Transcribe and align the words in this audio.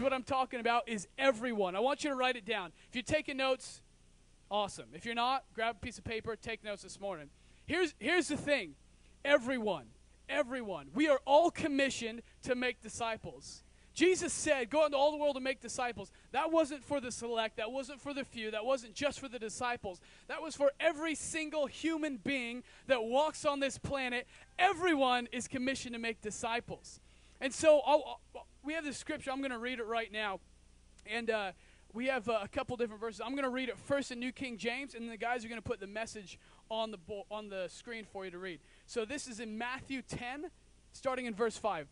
what 0.00 0.12
I'm 0.12 0.22
talking 0.22 0.60
about 0.60 0.88
is 0.88 1.08
everyone. 1.18 1.76
I 1.76 1.80
want 1.80 2.04
you 2.04 2.10
to 2.10 2.16
write 2.16 2.36
it 2.36 2.44
down. 2.44 2.72
If 2.88 2.94
you're 2.94 3.02
taking 3.02 3.36
notes, 3.36 3.80
awesome. 4.50 4.86
If 4.94 5.04
you're 5.04 5.14
not, 5.14 5.44
grab 5.54 5.76
a 5.76 5.84
piece 5.84 5.98
of 5.98 6.04
paper, 6.04 6.36
take 6.36 6.64
notes 6.64 6.82
this 6.82 7.00
morning. 7.00 7.28
Here's, 7.66 7.94
here's 7.98 8.28
the 8.28 8.36
thing 8.36 8.74
everyone, 9.24 9.86
everyone, 10.28 10.88
we 10.94 11.08
are 11.08 11.20
all 11.24 11.50
commissioned 11.50 12.22
to 12.42 12.54
make 12.54 12.80
disciples. 12.80 13.62
Jesus 13.94 14.32
said, 14.32 14.70
Go 14.70 14.86
into 14.86 14.96
all 14.96 15.10
the 15.10 15.18
world 15.18 15.36
and 15.36 15.44
make 15.44 15.60
disciples. 15.60 16.10
That 16.32 16.50
wasn't 16.50 16.82
for 16.82 17.00
the 17.00 17.10
select, 17.10 17.58
that 17.58 17.70
wasn't 17.70 18.00
for 18.00 18.14
the 18.14 18.24
few, 18.24 18.50
that 18.50 18.64
wasn't 18.64 18.94
just 18.94 19.20
for 19.20 19.28
the 19.28 19.38
disciples. 19.38 20.00
That 20.28 20.42
was 20.42 20.56
for 20.56 20.72
every 20.80 21.14
single 21.14 21.66
human 21.66 22.16
being 22.16 22.62
that 22.86 23.04
walks 23.04 23.44
on 23.44 23.60
this 23.60 23.78
planet. 23.78 24.26
Everyone 24.58 25.28
is 25.30 25.46
commissioned 25.46 25.94
to 25.94 25.98
make 25.98 26.22
disciples. 26.22 27.00
And 27.40 27.52
so 27.52 27.80
I'll, 27.84 28.20
we 28.62 28.74
have 28.74 28.84
this 28.84 28.96
scripture. 28.96 29.30
I'm 29.30 29.38
going 29.40 29.50
to 29.50 29.58
read 29.58 29.78
it 29.78 29.86
right 29.86 30.10
now. 30.12 30.40
And 31.06 31.30
uh, 31.30 31.52
we 31.92 32.06
have 32.06 32.28
uh, 32.28 32.38
a 32.42 32.48
couple 32.48 32.76
different 32.76 33.00
verses. 33.00 33.20
I'm 33.24 33.32
going 33.32 33.44
to 33.44 33.50
read 33.50 33.68
it 33.68 33.78
first 33.78 34.10
in 34.12 34.20
New 34.20 34.32
King 34.32 34.56
James, 34.56 34.94
and 34.94 35.02
then 35.02 35.10
the 35.10 35.16
guys 35.16 35.44
are 35.44 35.48
going 35.48 35.60
to 35.60 35.68
put 35.68 35.80
the 35.80 35.86
message 35.86 36.38
on 36.70 36.90
the, 36.90 36.96
bo- 36.96 37.26
on 37.30 37.48
the 37.48 37.68
screen 37.68 38.04
for 38.04 38.24
you 38.24 38.30
to 38.30 38.38
read. 38.38 38.60
So 38.86 39.04
this 39.04 39.26
is 39.26 39.40
in 39.40 39.58
Matthew 39.58 40.00
10, 40.02 40.50
starting 40.92 41.26
in 41.26 41.34
verse 41.34 41.56
5. 41.56 41.88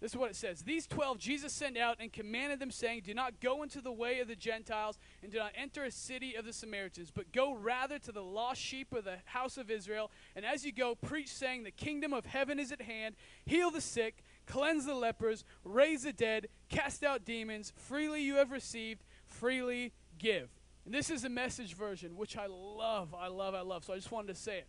This 0.00 0.12
is 0.12 0.18
what 0.18 0.30
it 0.30 0.36
says. 0.36 0.62
These 0.62 0.86
twelve 0.86 1.18
Jesus 1.18 1.54
sent 1.54 1.78
out 1.78 1.96
and 2.00 2.12
commanded 2.12 2.58
them, 2.58 2.70
saying, 2.70 3.02
Do 3.06 3.14
not 3.14 3.40
go 3.40 3.62
into 3.62 3.80
the 3.80 3.92
way 3.92 4.20
of 4.20 4.28
the 4.28 4.36
Gentiles, 4.36 4.98
and 5.22 5.32
do 5.32 5.38
not 5.38 5.52
enter 5.56 5.84
a 5.84 5.90
city 5.90 6.34
of 6.34 6.44
the 6.44 6.52
Samaritans, 6.52 7.10
but 7.10 7.32
go 7.32 7.54
rather 7.54 7.98
to 8.00 8.12
the 8.12 8.22
lost 8.22 8.60
sheep 8.60 8.92
of 8.92 9.04
the 9.04 9.16
house 9.24 9.56
of 9.56 9.70
Israel. 9.70 10.10
And 10.34 10.44
as 10.44 10.66
you 10.66 10.72
go, 10.72 10.94
preach, 10.94 11.32
saying, 11.32 11.64
The 11.64 11.70
kingdom 11.70 12.12
of 12.12 12.26
heaven 12.26 12.58
is 12.58 12.72
at 12.72 12.82
hand. 12.82 13.16
Heal 13.46 13.70
the 13.70 13.80
sick, 13.80 14.22
cleanse 14.46 14.86
the 14.86 14.94
lepers, 14.94 15.44
raise 15.64 16.02
the 16.02 16.12
dead, 16.12 16.48
cast 16.68 17.02
out 17.02 17.24
demons. 17.24 17.72
Freely 17.76 18.22
you 18.22 18.36
have 18.36 18.50
received, 18.50 19.04
freely 19.26 19.92
give. 20.18 20.48
And 20.84 20.94
this 20.94 21.10
is 21.10 21.24
a 21.24 21.28
message 21.28 21.74
version, 21.74 22.16
which 22.16 22.36
I 22.36 22.46
love, 22.46 23.14
I 23.14 23.28
love, 23.28 23.54
I 23.54 23.62
love. 23.62 23.84
So 23.84 23.92
I 23.92 23.96
just 23.96 24.12
wanted 24.12 24.28
to 24.28 24.40
say 24.40 24.58
it. 24.58 24.68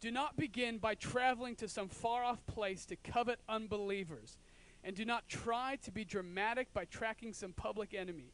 Do 0.00 0.10
not 0.10 0.36
begin 0.36 0.78
by 0.78 0.94
traveling 0.94 1.56
to 1.56 1.68
some 1.68 1.88
far 1.88 2.24
off 2.24 2.44
place 2.46 2.84
to 2.86 2.96
covet 2.96 3.40
unbelievers 3.48 4.38
and 4.84 4.94
do 4.94 5.04
not 5.04 5.28
try 5.28 5.78
to 5.82 5.90
be 5.90 6.04
dramatic 6.04 6.72
by 6.74 6.84
tracking 6.84 7.32
some 7.32 7.52
public 7.54 7.94
enemy. 7.94 8.32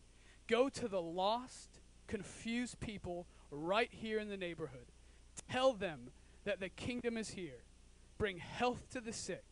Go 0.49 0.69
to 0.69 0.89
the 0.89 1.01
lost, 1.01 1.81
confused 2.09 2.81
people 2.81 3.29
right 3.53 3.89
here 3.93 4.19
in 4.19 4.29
the 4.29 4.37
neighborhood. 4.37 4.87
Tell 5.49 5.73
them 5.73 6.11
that 6.45 6.59
the 6.59 6.69
kingdom 6.69 7.17
is 7.17 7.31
here. 7.31 7.63
Bring 8.19 8.39
health 8.39 8.91
to 8.91 9.01
the 9.01 9.13
sick, 9.13 9.45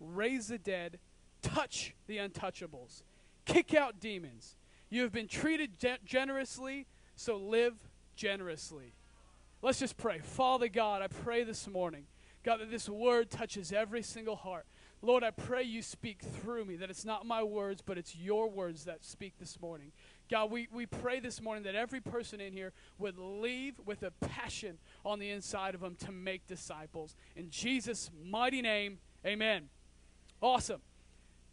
raise 0.00 0.48
the 0.48 0.58
dead, 0.58 0.98
touch 1.42 1.94
the 2.06 2.18
untouchables, 2.18 3.02
kick 3.44 3.74
out 3.74 4.00
demons. 4.00 4.56
You 4.88 5.02
have 5.02 5.12
been 5.12 5.28
treated 5.28 5.78
ge- 5.78 6.04
generously, 6.04 6.86
so 7.14 7.36
live 7.36 7.74
generously. 8.14 8.94
Let's 9.62 9.78
just 9.78 9.96
pray. 9.96 10.20
Father 10.20 10.68
God, 10.68 11.02
I 11.02 11.08
pray 11.08 11.42
this 11.42 11.66
morning, 11.66 12.04
God, 12.44 12.60
that 12.60 12.70
this 12.70 12.88
word 12.88 13.30
touches 13.30 13.72
every 13.72 14.02
single 14.02 14.36
heart. 14.36 14.66
Lord, 15.02 15.22
I 15.22 15.30
pray 15.30 15.62
you 15.62 15.82
speak 15.82 16.22
through 16.22 16.64
me, 16.64 16.76
that 16.76 16.90
it's 16.90 17.04
not 17.04 17.26
my 17.26 17.42
words, 17.42 17.82
but 17.84 17.98
it's 17.98 18.16
your 18.16 18.48
words 18.48 18.84
that 18.84 19.04
speak 19.04 19.34
this 19.38 19.60
morning. 19.60 19.92
God, 20.30 20.50
we, 20.50 20.68
we 20.72 20.86
pray 20.86 21.20
this 21.20 21.40
morning 21.40 21.64
that 21.64 21.74
every 21.74 22.00
person 22.00 22.40
in 22.40 22.52
here 22.52 22.72
would 22.98 23.18
leave 23.18 23.74
with 23.84 24.02
a 24.02 24.10
passion 24.10 24.78
on 25.04 25.18
the 25.18 25.30
inside 25.30 25.74
of 25.74 25.80
them 25.80 25.96
to 25.96 26.12
make 26.12 26.46
disciples. 26.46 27.14
In 27.36 27.50
Jesus' 27.50 28.10
mighty 28.24 28.62
name, 28.62 28.98
amen. 29.24 29.68
Awesome. 30.46 30.80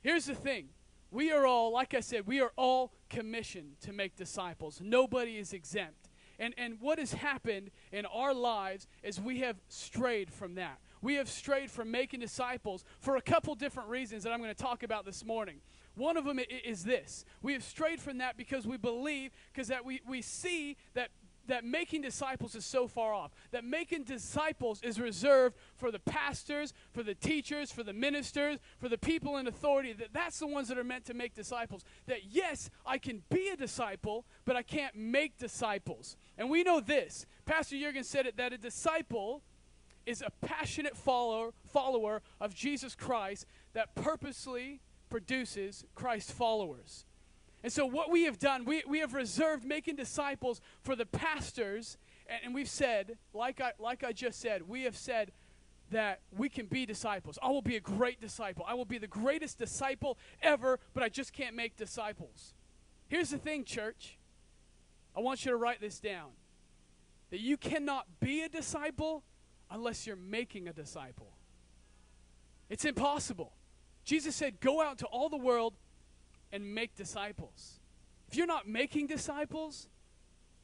Here's 0.01 0.25
the 0.25 0.35
thing 0.35 0.69
we 1.09 1.31
are 1.31 1.47
all, 1.47 1.73
like 1.73 1.95
I 1.95 1.99
said, 1.99 2.27
we 2.27 2.41
are 2.41 2.51
all 2.55 2.93
commissioned 3.09 3.81
to 3.81 3.91
make 3.91 4.15
disciples. 4.15 4.79
Nobody 4.83 5.37
is 5.37 5.51
exempt. 5.51 6.09
And, 6.37 6.53
and 6.59 6.77
what 6.79 6.99
has 6.99 7.13
happened 7.13 7.71
in 7.91 8.05
our 8.05 8.35
lives 8.35 8.85
is 9.01 9.19
we 9.19 9.39
have 9.39 9.57
strayed 9.67 10.31
from 10.31 10.53
that 10.55 10.77
we 11.03 11.15
have 11.15 11.29
strayed 11.29 11.69
from 11.69 11.91
making 11.91 12.21
disciples 12.21 12.85
for 12.99 13.17
a 13.17 13.21
couple 13.21 13.53
different 13.55 13.89
reasons 13.89 14.23
that 14.23 14.31
I'm 14.31 14.39
going 14.39 14.55
to 14.55 14.63
talk 14.63 14.83
about 14.83 15.03
this 15.03 15.25
morning. 15.25 15.59
One 15.95 16.15
of 16.15 16.23
them 16.23 16.39
is 16.65 16.85
this. 16.85 17.25
We 17.41 17.51
have 17.53 17.63
strayed 17.63 17.99
from 17.99 18.19
that 18.19 18.37
because 18.37 18.65
we 18.65 18.77
believe, 18.77 19.31
because 19.51 19.67
that 19.67 19.83
we, 19.85 20.01
we 20.07 20.21
see 20.21 20.77
that 20.93 21.09
that 21.47 21.65
making 21.65 22.01
disciples 22.01 22.55
is 22.55 22.65
so 22.65 22.87
far 22.87 23.13
off. 23.13 23.31
That 23.51 23.63
making 23.63 24.03
disciples 24.03 24.81
is 24.81 24.99
reserved 24.99 25.55
for 25.75 25.91
the 25.91 25.99
pastors, 25.99 26.73
for 26.91 27.03
the 27.03 27.15
teachers, 27.15 27.71
for 27.71 27.83
the 27.83 27.93
ministers, 27.93 28.59
for 28.79 28.89
the 28.89 28.97
people 28.97 29.37
in 29.37 29.47
authority. 29.47 29.93
That 29.93 30.13
that's 30.13 30.39
the 30.39 30.47
ones 30.47 30.67
that 30.69 30.77
are 30.77 30.83
meant 30.83 31.05
to 31.05 31.13
make 31.13 31.33
disciples. 31.33 31.83
That 32.07 32.25
yes, 32.29 32.69
I 32.85 32.97
can 32.97 33.23
be 33.29 33.49
a 33.49 33.57
disciple, 33.57 34.25
but 34.45 34.55
I 34.55 34.63
can't 34.63 34.95
make 34.95 35.37
disciples. 35.37 36.15
And 36.37 36.49
we 36.49 36.63
know 36.63 36.79
this. 36.79 37.25
Pastor 37.45 37.77
Jurgen 37.77 38.03
said 38.03 38.25
it 38.25 38.37
that 38.37 38.53
a 38.53 38.57
disciple 38.57 39.41
is 40.05 40.21
a 40.21 40.31
passionate 40.45 40.97
follower, 40.97 41.51
follower 41.65 42.21
of 42.39 42.53
Jesus 42.53 42.95
Christ 42.95 43.45
that 43.73 43.95
purposely 43.95 44.81
produces 45.09 45.85
Christ 45.95 46.31
followers. 46.31 47.05
And 47.63 47.71
so, 47.71 47.85
what 47.85 48.11
we 48.11 48.23
have 48.23 48.37
done, 48.37 48.65
we, 48.65 48.83
we 48.85 48.99
have 48.99 49.13
reserved 49.13 49.63
making 49.63 49.95
disciples 49.95 50.59
for 50.81 50.95
the 50.95 51.05
pastors, 51.05 51.97
and, 52.27 52.39
and 52.45 52.53
we've 52.53 52.69
said, 52.69 53.17
like 53.33 53.61
I, 53.61 53.71
like 53.79 54.03
I 54.03 54.11
just 54.11 54.41
said, 54.41 54.67
we 54.67 54.83
have 54.83 54.97
said 54.97 55.31
that 55.91 56.19
we 56.35 56.49
can 56.49 56.65
be 56.65 56.85
disciples. 56.85 57.39
I 57.41 57.49
will 57.49 57.61
be 57.61 57.77
a 57.77 57.79
great 57.79 58.19
disciple. 58.19 58.65
I 58.67 58.73
will 58.73 58.85
be 58.85 58.97
the 58.97 59.07
greatest 59.07 59.57
disciple 59.57 60.17
ever, 60.41 60.79
but 60.93 61.03
I 61.03 61.09
just 61.09 61.31
can't 61.31 61.55
make 61.55 61.77
disciples. 61.77 62.53
Here's 63.07 63.29
the 63.29 63.37
thing, 63.37 63.63
church. 63.63 64.17
I 65.15 65.21
want 65.21 65.45
you 65.45 65.51
to 65.51 65.57
write 65.57 65.79
this 65.79 65.99
down 65.99 66.31
that 67.29 67.39
you 67.39 67.57
cannot 67.57 68.07
be 68.19 68.41
a 68.41 68.49
disciple 68.49 69.23
unless 69.71 70.05
you're 70.05 70.15
making 70.15 70.67
a 70.67 70.73
disciple. 70.73 71.37
It's 72.69 72.85
impossible. 72.85 73.53
Jesus 74.03 74.35
said, 74.35 74.59
Go 74.59 74.81
out 74.81 74.97
to 74.99 75.05
all 75.05 75.29
the 75.29 75.37
world 75.37 75.75
and 76.53 76.73
make 76.73 76.95
disciples. 76.95 77.79
If 78.29 78.37
you're 78.37 78.47
not 78.47 78.67
making 78.67 79.07
disciples, 79.07 79.89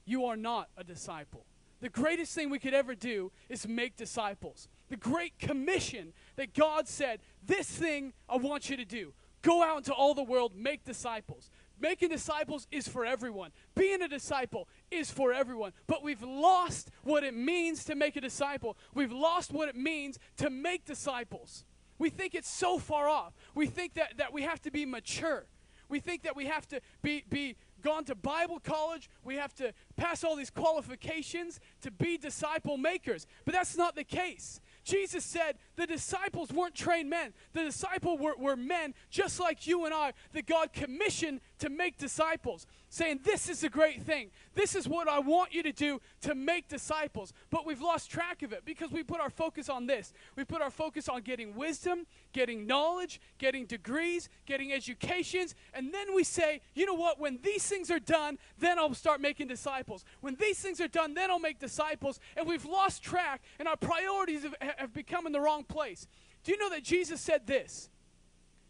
you 0.06 0.26
are 0.26 0.38
not 0.38 0.70
a 0.78 0.84
disciple. 0.84 1.46
The 1.82 1.90
greatest 1.90 2.34
thing 2.36 2.50
we 2.50 2.60
could 2.60 2.74
ever 2.74 2.94
do 2.94 3.32
is 3.50 3.68
make 3.68 3.98
disciples. 3.98 4.68
The 4.90 4.98
great 4.98 5.38
commission 5.40 6.14
that 6.36 6.54
God 6.54 6.88
said, 6.88 7.20
This 7.46 7.68
thing 7.68 8.14
I 8.30 8.38
want 8.38 8.70
you 8.70 8.78
to 8.78 8.86
do. 8.86 9.14
Go 9.42 9.64
out 9.64 9.78
into 9.78 9.94
all 9.94 10.14
the 10.14 10.24
world, 10.24 10.54
make 10.56 10.84
disciples. 10.84 11.50
Making 11.80 12.10
disciples 12.10 12.68
is 12.72 12.88
for 12.88 13.06
everyone. 13.06 13.52
Being 13.74 14.02
a 14.02 14.08
disciple 14.10 14.68
is 14.92 15.10
for 15.10 15.32
everyone. 15.32 15.72
But 15.88 16.04
we've 16.04 16.22
lost 16.22 16.92
what 17.04 17.24
it 17.24 17.34
means 17.34 17.86
to 17.86 17.96
make 17.96 18.18
a 18.18 18.22
disciple. 18.22 18.78
We've 18.94 19.14
lost 19.14 19.54
what 19.54 19.70
it 19.70 19.78
means 19.78 20.20
to 20.38 20.50
make 20.50 20.84
disciples. 20.84 21.64
We 21.98 22.10
think 22.10 22.36
it's 22.36 22.50
so 22.50 22.80
far 22.80 23.08
off. 23.08 23.34
We 23.56 23.68
think 23.68 23.94
that, 23.94 24.18
that 24.18 24.34
we 24.34 24.44
have 24.44 24.62
to 24.64 24.72
be 24.72 24.86
mature. 24.86 25.46
We 25.90 26.00
think 26.00 26.24
that 26.24 26.36
we 26.36 26.46
have 26.46 26.68
to 26.70 26.80
be, 27.02 27.24
be 27.30 27.56
gone 27.82 28.06
to 28.06 28.16
Bible 28.16 28.60
college. 28.60 29.10
We 29.24 29.36
have 29.36 29.54
to 29.56 29.74
pass 29.98 30.24
all 30.24 30.36
these 30.36 30.50
qualifications 30.50 31.60
to 31.82 31.92
be 31.92 32.18
disciple 32.18 32.78
makers. 32.78 33.26
But 33.46 33.54
that's 33.54 33.76
not 33.76 33.96
the 33.96 34.04
case. 34.04 34.62
Jesus 34.84 35.24
said 35.24 35.58
the 35.76 35.88
disciples 35.88 36.52
weren't 36.52 36.76
trained 36.76 37.10
men. 37.10 37.34
The 37.54 37.64
disciples 37.64 38.20
were, 38.20 38.36
were 38.38 38.56
men 38.56 38.94
just 39.10 39.40
like 39.40 39.68
you 39.68 39.86
and 39.86 39.94
I 39.94 40.14
that 40.34 40.46
God 40.46 40.74
commissioned 40.74 41.42
to 41.60 41.70
make 41.70 41.98
disciples, 41.98 42.66
saying, 42.90 43.22
This 43.24 43.50
is 43.50 43.64
a 43.64 43.70
great 43.70 44.02
thing. 44.04 44.32
This 44.56 44.76
is 44.76 44.88
what 44.88 45.08
I 45.08 45.20
want 45.20 45.54
you 45.54 45.64
to 45.64 45.72
do 45.72 46.02
to 46.22 46.36
make 46.36 46.68
disciples. 46.68 47.34
But 47.50 47.66
we've 47.66 47.82
lost 47.82 48.10
track 48.10 48.42
of 48.42 48.52
it 48.52 48.66
because 48.66 48.92
we 48.92 49.04
put 49.04 49.22
our 49.22 49.30
focus 49.30 49.70
on 49.70 49.88
this. 49.88 50.12
We 50.36 50.44
put 50.44 50.62
our 50.62 50.72
focus 50.72 51.08
on 51.08 51.22
getting 51.22 51.56
wisdom, 51.56 52.06
getting 52.34 52.66
knowledge, 52.66 53.22
getting 53.38 53.66
degrees, 53.66 54.30
getting 54.46 54.74
educations, 54.74 55.56
and 55.74 55.94
then 55.94 56.14
we 56.14 56.24
say, 56.24 56.62
You 56.74 56.86
know 56.86 56.96
what? 56.96 57.20
When 57.20 57.40
these 57.44 57.66
things 57.66 57.90
are 57.92 58.00
done, 58.00 58.38
then 58.58 58.80
I'll 58.80 58.94
start 58.94 59.22
making 59.22 59.48
disciples. 59.48 60.04
When 60.22 60.36
these 60.36 60.60
things 60.60 60.82
are 60.82 60.88
done, 60.88 61.14
then 61.14 61.30
I'll 61.32 61.40
make 61.40 61.60
disciples. 61.60 62.20
And 62.36 62.48
we've 62.48 62.66
lost 62.66 63.04
track, 63.04 63.42
and 63.60 63.68
our 63.68 63.78
priorities 63.78 64.44
have, 64.44 64.56
have 64.78 64.94
become 64.94 65.26
in 65.26 65.32
the 65.32 65.42
wrong 65.42 65.64
place. 65.64 66.08
Do 66.44 66.52
you 66.52 66.58
know 66.58 66.70
that 66.70 66.84
Jesus 66.84 67.22
said 67.22 67.46
this? 67.46 67.90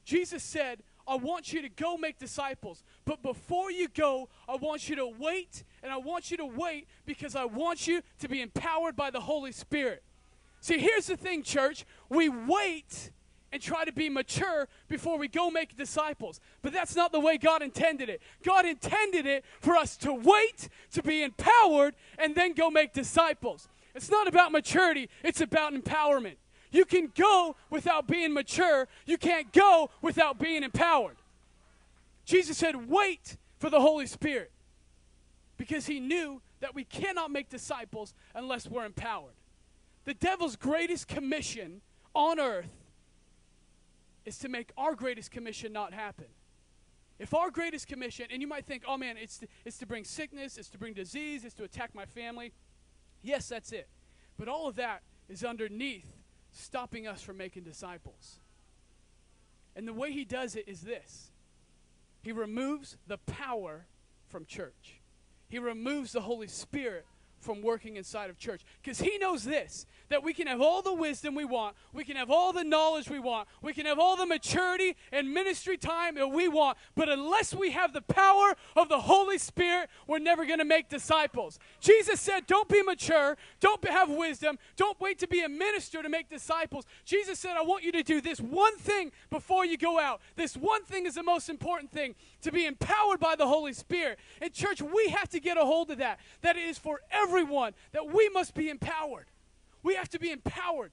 Jesus 0.04 0.44
said, 0.44 0.82
I 1.10 1.16
want 1.16 1.52
you 1.52 1.64
to 1.64 1.70
go 1.70 1.98
make 1.98 2.20
disciples. 2.20 2.84
But 3.04 3.24
before 3.24 3.72
you 3.72 3.88
go, 3.88 4.30
I 4.48 4.56
want 4.58 4.88
you 4.88 4.96
to 4.98 5.08
wait, 5.08 5.64
and 5.82 5.92
I 5.92 5.98
want 5.98 6.30
you 6.30 6.38
to 6.38 6.46
wait 6.46 6.88
because 7.08 7.36
I 7.36 7.46
want 7.46 7.88
you 7.88 8.04
to 8.20 8.30
be 8.30 8.42
empowered 8.44 8.96
by 8.96 9.10
the 9.10 9.20
Holy 9.20 9.52
Spirit. 9.52 10.04
See, 10.62 10.78
here's 10.78 11.08
the 11.08 11.18
thing, 11.18 11.42
church. 11.42 11.84
We 12.10 12.30
wait 12.30 13.12
and 13.52 13.60
try 13.60 13.86
to 13.86 13.92
be 13.92 14.08
mature 14.08 14.68
before 14.88 15.18
we 15.18 15.28
go 15.28 15.50
make 15.50 15.76
disciples. 15.76 16.40
But 16.62 16.74
that's 16.74 16.96
not 16.96 17.12
the 17.12 17.20
way 17.20 17.40
God 17.40 17.64
intended 17.64 18.10
it. 18.10 18.22
God 18.44 18.68
intended 18.68 19.26
it 19.26 19.44
for 19.62 19.76
us 19.76 19.98
to 19.98 20.14
wait, 20.14 20.70
to 20.92 21.02
be 21.02 21.24
empowered, 21.24 21.96
and 22.20 22.36
then 22.36 22.54
go 22.54 22.70
make 22.70 22.94
disciples. 22.94 23.68
It's 23.96 24.12
not 24.12 24.28
about 24.28 24.52
maturity, 24.52 25.10
it's 25.24 25.42
about 25.42 25.74
empowerment. 25.74 26.36
You 26.72 26.86
can 26.86 27.12
go 27.16 27.56
without 27.70 28.08
being 28.08 28.34
mature. 28.34 28.88
You 29.06 29.18
can't 29.18 29.52
go 29.52 29.90
without 30.02 30.40
being 30.40 30.64
empowered. 30.64 31.18
Jesus 32.26 32.58
said, 32.58 32.90
Wait 32.90 33.38
for 33.58 33.70
the 33.70 33.82
Holy 33.82 34.06
Spirit. 34.06 34.52
Because 35.58 35.88
he 35.88 36.00
knew 36.00 36.42
that 36.62 36.76
we 36.76 36.84
cannot 36.84 37.32
make 37.32 37.50
disciples 37.50 38.14
unless 38.36 38.68
we're 38.68 38.86
empowered. 38.86 39.34
The 40.06 40.14
devil's 40.14 40.56
greatest 40.56 41.08
commission 41.08 41.82
on 42.14 42.40
earth 42.40 42.70
is 44.26 44.38
to 44.40 44.50
make 44.50 44.72
our 44.78 44.96
greatest 44.96 45.32
commission 45.32 45.74
not 45.74 45.94
happen. 45.94 46.26
If 47.18 47.34
our 47.34 47.52
greatest 47.52 47.88
commission, 47.88 48.28
and 48.32 48.42
you 48.42 48.48
might 48.48 48.66
think, 48.66 48.84
oh 48.88 48.98
man, 48.98 49.18
it's 49.18 49.40
to, 49.40 49.48
it's 49.66 49.78
to 49.80 49.86
bring 49.86 50.06
sickness, 50.06 50.58
it's 50.58 50.70
to 50.70 50.78
bring 50.78 50.94
disease, 50.94 51.44
it's 51.44 51.56
to 51.56 51.64
attack 51.64 51.94
my 51.94 52.06
family. 52.06 52.54
Yes, 53.22 53.50
that's 53.50 53.72
it. 53.72 53.90
But 54.38 54.48
all 54.48 54.68
of 54.68 54.76
that 54.76 55.02
is 55.28 55.44
underneath 55.44 56.06
stopping 56.52 57.08
us 57.08 57.22
from 57.22 57.38
making 57.38 57.64
disciples. 57.64 58.40
And 59.76 59.88
the 59.88 59.94
way 59.94 60.12
he 60.12 60.26
does 60.26 60.56
it 60.56 60.68
is 60.68 60.82
this 60.82 61.32
he 62.22 62.32
removes 62.32 62.98
the 63.08 63.18
power 63.18 63.86
from 64.28 64.46
church, 64.46 65.02
he 65.48 65.60
removes 65.60 66.12
the 66.12 66.22
Holy 66.22 66.48
Spirit 66.48 67.06
from 67.40 67.62
working 67.62 67.98
inside 67.98 68.30
of 68.30 68.38
church. 68.38 68.62
Because 68.82 69.00
he 69.00 69.18
knows 69.18 69.44
this 69.44 69.86
that 70.10 70.24
we 70.24 70.34
can 70.34 70.48
have 70.48 70.60
all 70.60 70.82
the 70.82 70.94
wisdom 70.94 71.36
we 71.36 71.46
want, 71.46 71.76
we 71.94 72.04
can 72.04 72.16
have 72.16 72.32
all 72.32 72.52
the 72.52 72.64
knowledge 72.64 73.10
we 73.10 73.20
want, 73.20 73.48
we 73.62 73.74
can 73.74 73.86
have 73.86 74.00
all 74.00 74.18
the 74.18 74.26
maturity 74.26 74.96
and 75.12 75.32
ministry 75.32 75.78
time 75.78 76.16
that 76.16 76.28
we 76.28 76.48
want, 76.48 76.78
but 76.96 77.08
unless 77.10 77.54
we 77.54 77.72
have 77.72 77.94
the 77.94 78.02
power 78.02 78.56
of 78.76 78.90
the 78.90 79.00
Holy 79.02 79.38
Spirit, 79.38 79.90
we're 80.08 80.18
never 80.18 80.46
going 80.46 80.58
to 80.58 80.66
make 80.66 80.90
disciples. 80.90 81.60
Jesus 81.80 82.20
said, 82.20 82.48
Don't 82.48 82.68
be 82.68 82.82
mature, 82.82 83.38
don't 83.60 83.88
have 83.88 84.10
wisdom, 84.10 84.58
don't 84.76 85.00
wait 85.00 85.20
to 85.20 85.28
be 85.28 85.42
a 85.42 85.50
minister 85.50 86.02
to 86.02 86.10
make 86.10 86.30
disciples. 86.30 86.86
Jesus 87.06 87.40
said, 87.40 87.56
I 87.56 87.62
want 87.62 87.84
you 87.84 87.92
to 87.92 88.04
do 88.04 88.20
this 88.20 88.40
one 88.40 88.78
thing 88.78 89.12
before 89.30 89.66
you 89.66 89.78
go 89.78 90.00
out. 90.00 90.22
This 90.36 90.58
one 90.58 90.84
thing 90.84 91.06
is 91.06 91.16
the 91.16 91.24
most 91.24 91.50
important 91.50 91.92
thing 91.92 92.16
to 92.42 92.52
be 92.52 92.66
empowered 92.66 93.20
by 93.20 93.36
the 93.36 93.48
Holy 93.48 93.74
Spirit. 93.74 94.20
In 94.42 94.52
church, 94.52 94.82
we 94.82 95.10
have 95.10 95.30
to 95.30 95.40
get 95.40 95.58
a 95.58 95.66
hold 95.66 95.92
of 95.92 95.98
that, 95.98 96.20
that 96.42 96.56
it 96.56 96.64
is 96.64 96.78
for 96.78 97.02
everyone, 97.12 97.74
that 97.92 98.12
we 98.12 98.30
must 98.30 98.54
be 98.54 98.70
empowered. 98.70 99.28
We 99.84 99.96
have 99.96 100.10
to 100.10 100.20
be 100.20 100.32
empowered, 100.32 100.92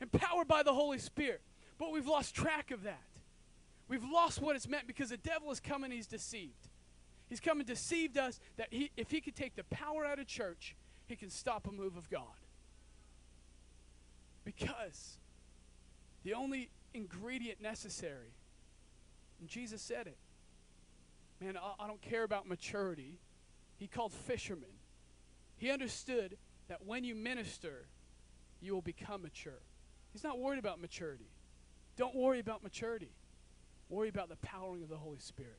empowered 0.00 0.48
by 0.48 0.62
the 0.62 0.74
Holy 0.74 0.98
Spirit. 0.98 1.40
But 1.78 1.92
we've 1.92 2.06
lost 2.06 2.34
track 2.34 2.70
of 2.70 2.84
that. 2.84 3.02
We've 3.88 4.04
lost 4.04 4.40
what 4.40 4.56
it's 4.56 4.68
meant 4.68 4.86
because 4.86 5.10
the 5.10 5.16
devil 5.16 5.48
has 5.48 5.60
come 5.60 5.84
and 5.84 5.92
he's 5.92 6.06
deceived. 6.06 6.68
He's 7.28 7.40
come 7.40 7.60
and 7.60 7.66
deceived 7.66 8.18
us 8.18 8.40
that 8.56 8.68
he, 8.70 8.90
if 8.96 9.10
he 9.10 9.20
could 9.20 9.34
take 9.34 9.56
the 9.56 9.64
power 9.64 10.04
out 10.04 10.18
of 10.18 10.26
church, 10.26 10.76
he 11.06 11.16
can 11.16 11.30
stop 11.30 11.66
a 11.66 11.72
move 11.72 11.96
of 11.96 12.08
God. 12.10 12.22
Because 14.44 15.18
the 16.24 16.34
only 16.34 16.68
ingredient 16.94 17.60
necessary, 17.60 18.34
and 19.40 19.48
Jesus 19.48 19.80
said 19.82 20.06
it, 20.06 20.16
man, 21.42 21.56
I, 21.56 21.84
I 21.84 21.86
don't 21.86 22.00
care 22.00 22.22
about 22.22 22.48
maturity. 22.48 23.18
He 23.78 23.86
called 23.86 24.12
fishermen. 24.12 24.70
He 25.56 25.70
understood 25.70 26.36
that 26.68 26.86
when 26.86 27.04
you 27.04 27.14
minister, 27.14 27.86
you 28.60 28.74
will 28.74 28.82
become 28.82 29.22
mature. 29.22 29.60
He's 30.12 30.24
not 30.24 30.38
worried 30.38 30.58
about 30.58 30.80
maturity. 30.80 31.30
Don't 31.96 32.14
worry 32.14 32.38
about 32.38 32.62
maturity. 32.62 33.10
Worry 33.88 34.08
about 34.08 34.28
the 34.28 34.36
powering 34.36 34.82
of 34.82 34.88
the 34.88 34.96
Holy 34.96 35.18
Spirit. 35.18 35.58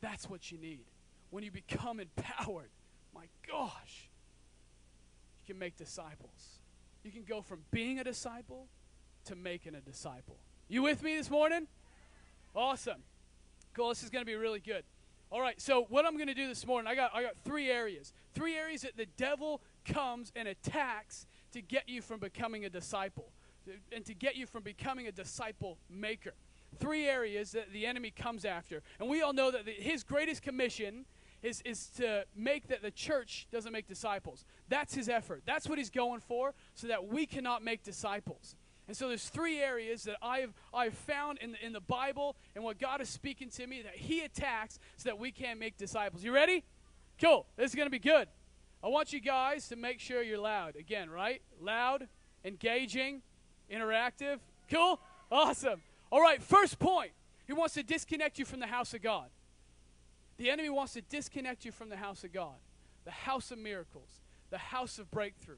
That's 0.00 0.28
what 0.28 0.52
you 0.52 0.58
need. 0.58 0.84
When 1.30 1.42
you 1.42 1.50
become 1.50 2.00
empowered, 2.00 2.70
my 3.14 3.24
gosh, 3.48 4.08
you 5.40 5.52
can 5.52 5.58
make 5.58 5.76
disciples. 5.76 6.60
You 7.02 7.10
can 7.10 7.24
go 7.24 7.42
from 7.42 7.60
being 7.70 7.98
a 7.98 8.04
disciple 8.04 8.66
to 9.26 9.34
making 9.34 9.74
a 9.74 9.80
disciple. 9.80 10.36
You 10.68 10.82
with 10.82 11.02
me 11.02 11.16
this 11.16 11.30
morning? 11.30 11.66
Awesome. 12.54 13.02
Cool. 13.74 13.88
This 13.88 14.02
is 14.02 14.10
going 14.10 14.22
to 14.22 14.26
be 14.26 14.36
really 14.36 14.60
good. 14.60 14.84
All 15.34 15.40
right. 15.40 15.60
So 15.60 15.86
what 15.88 16.06
I'm 16.06 16.14
going 16.14 16.28
to 16.28 16.34
do 16.34 16.46
this 16.46 16.64
morning, 16.64 16.88
I 16.88 16.94
got 16.94 17.10
I 17.12 17.20
got 17.20 17.32
three 17.44 17.68
areas. 17.68 18.12
Three 18.36 18.54
areas 18.56 18.82
that 18.82 18.96
the 18.96 19.06
devil 19.16 19.62
comes 19.84 20.30
and 20.36 20.46
attacks 20.46 21.26
to 21.50 21.60
get 21.60 21.88
you 21.88 22.02
from 22.02 22.20
becoming 22.20 22.64
a 22.64 22.70
disciple 22.70 23.32
and 23.90 24.04
to 24.04 24.14
get 24.14 24.36
you 24.36 24.46
from 24.46 24.62
becoming 24.62 25.08
a 25.08 25.12
disciple 25.12 25.78
maker. 25.90 26.34
Three 26.78 27.08
areas 27.08 27.50
that 27.50 27.72
the 27.72 27.84
enemy 27.84 28.12
comes 28.12 28.44
after. 28.44 28.80
And 29.00 29.08
we 29.08 29.22
all 29.22 29.32
know 29.32 29.50
that 29.50 29.64
the, 29.64 29.72
his 29.72 30.04
greatest 30.04 30.40
commission 30.40 31.04
is, 31.42 31.62
is 31.62 31.88
to 31.96 32.26
make 32.36 32.68
that 32.68 32.82
the 32.82 32.92
church 32.92 33.48
doesn't 33.50 33.72
make 33.72 33.88
disciples. 33.88 34.44
That's 34.68 34.94
his 34.94 35.08
effort. 35.08 35.42
That's 35.44 35.68
what 35.68 35.78
he's 35.78 35.90
going 35.90 36.20
for, 36.20 36.54
so 36.74 36.86
that 36.86 37.08
we 37.08 37.26
cannot 37.26 37.64
make 37.64 37.82
disciples. 37.82 38.54
And 38.86 38.96
so 38.96 39.08
there's 39.08 39.28
three 39.28 39.60
areas 39.60 40.02
that 40.04 40.16
I've, 40.20 40.52
I've 40.72 40.94
found 40.94 41.38
in 41.38 41.52
the, 41.52 41.64
in 41.64 41.72
the 41.72 41.80
Bible 41.80 42.36
and 42.54 42.62
what 42.62 42.78
God 42.78 43.00
is 43.00 43.08
speaking 43.08 43.48
to 43.50 43.66
me 43.66 43.82
that 43.82 43.96
he 43.96 44.20
attacks 44.20 44.78
so 44.96 45.08
that 45.08 45.18
we 45.18 45.32
can't 45.32 45.58
make 45.58 45.76
disciples. 45.78 46.22
You 46.22 46.34
ready? 46.34 46.64
Cool. 47.20 47.46
This 47.56 47.70
is 47.70 47.74
going 47.74 47.86
to 47.86 47.90
be 47.90 47.98
good. 47.98 48.28
I 48.82 48.88
want 48.88 49.12
you 49.12 49.20
guys 49.20 49.68
to 49.68 49.76
make 49.76 50.00
sure 50.00 50.22
you're 50.22 50.38
loud. 50.38 50.76
Again, 50.76 51.08
right? 51.08 51.40
Loud, 51.60 52.08
engaging, 52.44 53.22
interactive. 53.72 54.40
Cool? 54.70 55.00
Awesome. 55.32 55.80
All 56.10 56.20
right, 56.20 56.42
first 56.42 56.78
point. 56.78 57.12
He 57.46 57.54
wants 57.54 57.74
to 57.74 57.82
disconnect 57.82 58.38
you 58.38 58.44
from 58.44 58.60
the 58.60 58.66
house 58.66 58.92
of 58.92 59.02
God. 59.02 59.28
The 60.36 60.50
enemy 60.50 60.68
wants 60.68 60.94
to 60.94 61.00
disconnect 61.00 61.64
you 61.64 61.72
from 61.72 61.88
the 61.88 61.96
house 61.96 62.24
of 62.24 62.32
God, 62.32 62.56
the 63.04 63.10
house 63.10 63.50
of 63.50 63.58
miracles, 63.58 64.20
the 64.50 64.58
house 64.58 64.98
of 64.98 65.10
breakthrough. 65.10 65.56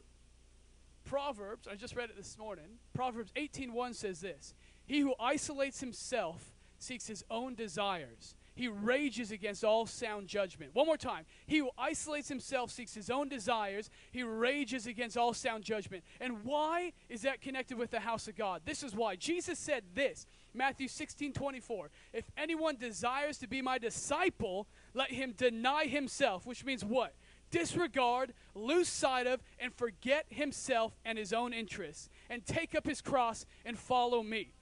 Proverbs, 1.07 1.67
I 1.71 1.77
just 1.77 1.97
read 1.97 2.11
it 2.11 2.17
this 2.17 2.37
morning. 2.37 2.79
Proverbs 2.95 3.33
18:1 3.37 3.95
says 3.95 4.21
this: 4.21 4.55
He 4.85 5.01
who 5.01 5.15
isolates 5.19 5.81
himself 5.81 6.53
seeks 6.79 7.07
his 7.07 7.25
own 7.31 7.55
desires 7.55 8.35
he 8.57 8.69
rages 8.69 9.31
against 9.31 9.65
all 9.65 9.85
sound 9.85 10.29
judgment. 10.29 10.75
One 10.75 10.87
more 10.87 10.97
time. 10.97 11.27
He 11.47 11.59
who 11.59 11.69
isolates 11.77 12.29
himself 12.29 12.71
seeks 12.71 12.95
his 12.95 13.11
own 13.11 13.29
desires. 13.29 13.91
He 14.11 14.23
rages 14.23 14.87
against 14.87 15.19
all 15.19 15.35
sound 15.35 15.63
judgment. 15.63 16.03
And 16.21 16.43
why 16.43 16.95
is 17.11 17.23
that 17.23 17.43
connected 17.43 17.77
with 17.77 17.91
the 17.91 18.01
house 18.01 18.29
of 18.29 18.35
God? 18.35 18.63
This 18.65 18.83
is 18.83 18.95
why. 18.95 19.15
Jesus 19.15 19.59
said 19.59 19.85
this 19.95 20.27
Matthew 20.55 20.89
16 20.89 21.35
24. 21.35 21.91
If 22.15 22.31
anyone 22.39 22.77
desires 22.77 23.37
to 23.39 23.47
be 23.47 23.61
my 23.61 23.77
disciple, 23.77 24.67
let 24.95 25.11
him 25.11 25.35
deny 25.37 25.85
himself, 25.85 26.47
which 26.47 26.65
means 26.65 26.83
what? 26.83 27.15
Disregard, 27.51 28.35
lose 28.55 28.89
sight 28.89 29.27
of, 29.27 29.41
and 29.59 29.75
forget 29.75 30.27
himself 30.29 30.93
and 31.05 31.17
his 31.17 31.33
own 31.33 31.53
interests, 31.53 32.09
and 32.29 32.45
take 32.45 32.75
up 32.75 32.87
his 32.87 33.01
cross 33.01 33.47
and 33.65 33.79
follow 33.79 34.23
me. 34.23 34.53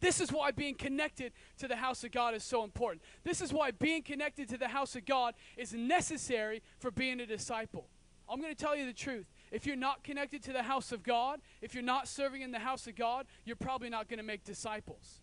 This 0.00 0.20
is 0.20 0.32
why 0.32 0.50
being 0.50 0.74
connected 0.74 1.32
to 1.58 1.68
the 1.68 1.76
house 1.76 2.02
of 2.02 2.10
God 2.10 2.34
is 2.34 2.42
so 2.42 2.64
important. 2.64 3.02
This 3.22 3.40
is 3.40 3.52
why 3.52 3.70
being 3.70 4.02
connected 4.02 4.48
to 4.48 4.58
the 4.58 4.68
house 4.68 4.96
of 4.96 5.04
God 5.06 5.34
is 5.56 5.72
necessary 5.72 6.60
for 6.80 6.90
being 6.90 7.20
a 7.20 7.26
disciple. 7.26 7.86
I'm 8.28 8.40
going 8.40 8.54
to 8.54 8.60
tell 8.60 8.74
you 8.74 8.84
the 8.84 8.92
truth. 8.92 9.26
If 9.52 9.64
you're 9.64 9.76
not 9.76 10.02
connected 10.02 10.42
to 10.44 10.52
the 10.52 10.64
house 10.64 10.90
of 10.90 11.04
God, 11.04 11.40
if 11.60 11.72
you're 11.72 11.84
not 11.84 12.08
serving 12.08 12.42
in 12.42 12.50
the 12.50 12.58
house 12.58 12.88
of 12.88 12.96
God, 12.96 13.26
you're 13.44 13.54
probably 13.54 13.90
not 13.90 14.08
going 14.08 14.18
to 14.18 14.24
make 14.24 14.42
disciples. 14.42 15.20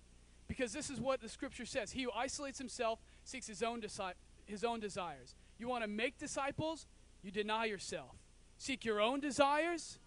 Because 0.48 0.72
this 0.72 0.90
is 0.90 1.02
what 1.02 1.20
the 1.20 1.30
scripture 1.30 1.66
says 1.66 1.92
He 1.92 2.04
who 2.04 2.12
isolates 2.16 2.58
himself 2.58 3.00
seeks 3.24 3.48
his 3.48 3.62
own, 3.62 3.82
desi- 3.82 4.14
his 4.46 4.64
own 4.64 4.80
desires. 4.80 5.36
You 5.60 5.68
want 5.68 5.84
to 5.84 5.90
make 5.90 6.18
disciples? 6.18 6.88
You 7.22 7.32
deny 7.32 7.66
yourself. 7.66 8.16
Seek 8.58 8.84
your 8.84 9.00
own 9.00 9.20
desires? 9.20 10.00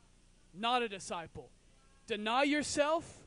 Not 0.53 0.83
a 0.83 0.89
disciple. 0.89 1.51
Deny 2.07 2.43
yourself? 2.43 3.23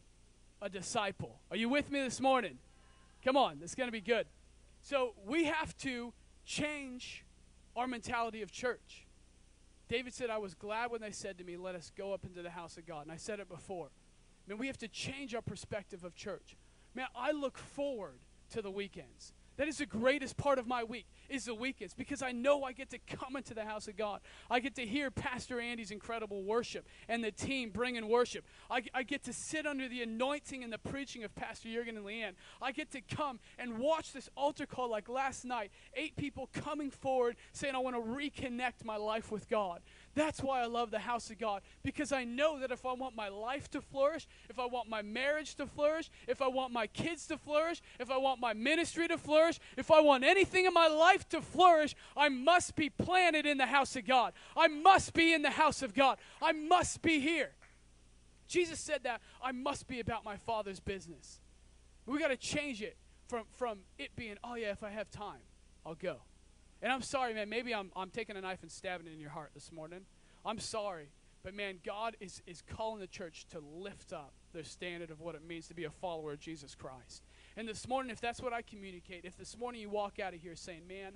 a 0.61 0.69
disciple. 0.69 1.39
Are 1.51 1.57
you 1.57 1.69
with 1.69 1.91
me 1.91 2.01
this 2.01 2.19
morning? 2.19 2.57
Come 3.23 3.37
on, 3.37 3.59
it's 3.61 3.75
going 3.75 3.87
to 3.87 3.91
be 3.91 4.01
good. 4.01 4.25
So 4.81 5.13
we 5.25 5.45
have 5.45 5.77
to 5.79 6.13
change 6.45 7.23
our 7.75 7.87
mentality 7.87 8.41
of 8.41 8.51
church. 8.51 9.05
David 9.87 10.13
said, 10.13 10.29
I 10.29 10.37
was 10.37 10.55
glad 10.55 10.91
when 10.91 11.01
they 11.01 11.11
said 11.11 11.37
to 11.37 11.43
me, 11.43 11.57
Let 11.57 11.75
us 11.75 11.91
go 11.95 12.13
up 12.13 12.25
into 12.25 12.41
the 12.41 12.49
house 12.49 12.77
of 12.77 12.87
God. 12.87 13.03
And 13.03 13.11
I 13.11 13.17
said 13.17 13.39
it 13.39 13.47
before. 13.47 13.87
I 13.87 14.49
mean, 14.49 14.57
we 14.57 14.67
have 14.67 14.77
to 14.79 14.87
change 14.87 15.35
our 15.35 15.41
perspective 15.41 16.03
of 16.03 16.15
church. 16.15 16.55
Man, 16.95 17.07
I 17.15 17.31
look 17.31 17.57
forward 17.57 18.19
to 18.51 18.61
the 18.61 18.71
weekends. 18.71 19.33
That 19.57 19.67
is 19.67 19.77
the 19.77 19.85
greatest 19.85 20.37
part 20.37 20.59
of 20.59 20.67
my 20.67 20.83
week 20.83 21.05
is 21.29 21.45
the 21.45 21.55
weekends 21.55 21.93
because 21.93 22.21
I 22.21 22.31
know 22.31 22.63
I 22.63 22.73
get 22.73 22.89
to 22.91 22.99
come 22.99 23.35
into 23.35 23.53
the 23.53 23.63
house 23.63 23.87
of 23.87 23.97
God. 23.97 24.19
I 24.49 24.59
get 24.59 24.75
to 24.75 24.85
hear 24.85 25.09
Pastor 25.11 25.59
Andy's 25.59 25.91
incredible 25.91 26.43
worship 26.43 26.85
and 27.07 27.23
the 27.23 27.31
team 27.31 27.69
bringing 27.69 28.07
worship. 28.07 28.45
I, 28.69 28.83
I 28.93 29.03
get 29.03 29.23
to 29.23 29.33
sit 29.33 29.65
under 29.65 29.87
the 29.87 30.01
anointing 30.01 30.63
and 30.63 30.71
the 30.71 30.77
preaching 30.77 31.23
of 31.23 31.33
Pastor 31.35 31.69
Jurgen 31.69 31.97
and 31.97 32.05
Leanne. 32.05 32.33
I 32.61 32.71
get 32.71 32.91
to 32.91 33.01
come 33.01 33.39
and 33.57 33.79
watch 33.79 34.13
this 34.13 34.29
altar 34.35 34.65
call 34.65 34.89
like 34.89 35.09
last 35.09 35.45
night. 35.45 35.71
Eight 35.95 36.15
people 36.15 36.49
coming 36.53 36.91
forward 36.91 37.35
saying, 37.53 37.75
I 37.75 37.79
want 37.79 37.95
to 37.95 38.01
reconnect 38.01 38.83
my 38.83 38.97
life 38.97 39.31
with 39.31 39.49
God. 39.49 39.81
That's 40.15 40.41
why 40.41 40.61
I 40.61 40.65
love 40.65 40.91
the 40.91 40.99
house 40.99 41.29
of 41.29 41.39
God 41.39 41.61
because 41.83 42.11
I 42.11 42.23
know 42.23 42.59
that 42.59 42.71
if 42.71 42.85
I 42.85 42.93
want 42.93 43.15
my 43.15 43.27
life 43.27 43.69
to 43.71 43.81
flourish, 43.81 44.27
if 44.49 44.59
I 44.59 44.65
want 44.65 44.89
my 44.89 45.01
marriage 45.01 45.55
to 45.55 45.65
flourish, 45.65 46.09
if 46.27 46.41
I 46.41 46.47
want 46.47 46.71
my 46.71 46.87
kids 46.87 47.27
to 47.27 47.37
flourish, 47.37 47.81
if 47.99 48.09
I 48.09 48.17
want 48.17 48.39
my 48.39 48.53
ministry 48.53 49.07
to 49.07 49.17
flourish, 49.17 49.44
if 49.77 49.91
I 49.91 50.01
want 50.01 50.23
anything 50.23 50.65
in 50.65 50.73
my 50.73 50.87
life 50.87 51.27
to 51.29 51.41
flourish, 51.41 51.95
I 52.15 52.29
must 52.29 52.75
be 52.75 52.89
planted 52.89 53.45
in 53.45 53.57
the 53.57 53.65
house 53.65 53.95
of 53.95 54.05
God. 54.05 54.33
I 54.55 54.67
must 54.67 55.13
be 55.13 55.33
in 55.33 55.41
the 55.41 55.49
house 55.51 55.81
of 55.81 55.93
God. 55.93 56.17
I 56.41 56.51
must 56.51 57.01
be 57.01 57.19
here. 57.19 57.51
Jesus 58.47 58.79
said 58.79 59.03
that 59.03 59.21
I 59.43 59.51
must 59.51 59.87
be 59.87 59.99
about 59.99 60.23
my 60.23 60.37
Father's 60.37 60.79
business. 60.79 61.39
We 62.05 62.19
got 62.19 62.27
to 62.27 62.37
change 62.37 62.81
it. 62.81 62.97
from, 63.27 63.43
from 63.57 63.79
it 63.97 64.15
being, 64.15 64.37
oh, 64.43 64.55
yeah, 64.55 64.71
if 64.71 64.83
I 64.83 64.89
have 64.89 65.09
time, 65.09 65.41
I'll 65.85 65.95
go. 65.95 66.17
And 66.81 66.91
I'm 66.91 67.01
sorry, 67.01 67.33
man. 67.33 67.49
Maybe 67.49 67.73
I'm, 67.73 67.91
I'm 67.95 68.09
taking 68.09 68.37
a 68.37 68.41
knife 68.41 68.61
and 68.61 68.71
stabbing 68.71 69.07
it 69.07 69.13
in 69.13 69.19
your 69.19 69.31
heart 69.31 69.51
this 69.53 69.71
morning. 69.71 70.01
I'm 70.45 70.59
sorry. 70.59 71.09
But, 71.43 71.53
man, 71.53 71.79
God 71.85 72.15
is, 72.19 72.41
is 72.45 72.61
calling 72.61 72.99
the 72.99 73.07
church 73.07 73.45
to 73.51 73.59
lift 73.59 74.13
up 74.13 74.33
their 74.53 74.63
standard 74.63 75.11
of 75.11 75.19
what 75.21 75.35
it 75.35 75.45
means 75.45 75.67
to 75.67 75.73
be 75.73 75.83
a 75.83 75.89
follower 75.89 76.33
of 76.33 76.39
Jesus 76.39 76.75
Christ. 76.75 77.23
And 77.57 77.67
this 77.67 77.87
morning, 77.87 78.11
if 78.11 78.19
that's 78.19 78.41
what 78.41 78.53
I 78.53 78.61
communicate, 78.61 79.23
if 79.23 79.37
this 79.37 79.57
morning 79.57 79.81
you 79.81 79.89
walk 79.89 80.19
out 80.19 80.33
of 80.33 80.41
here 80.41 80.55
saying, 80.55 80.87
man, 80.87 81.13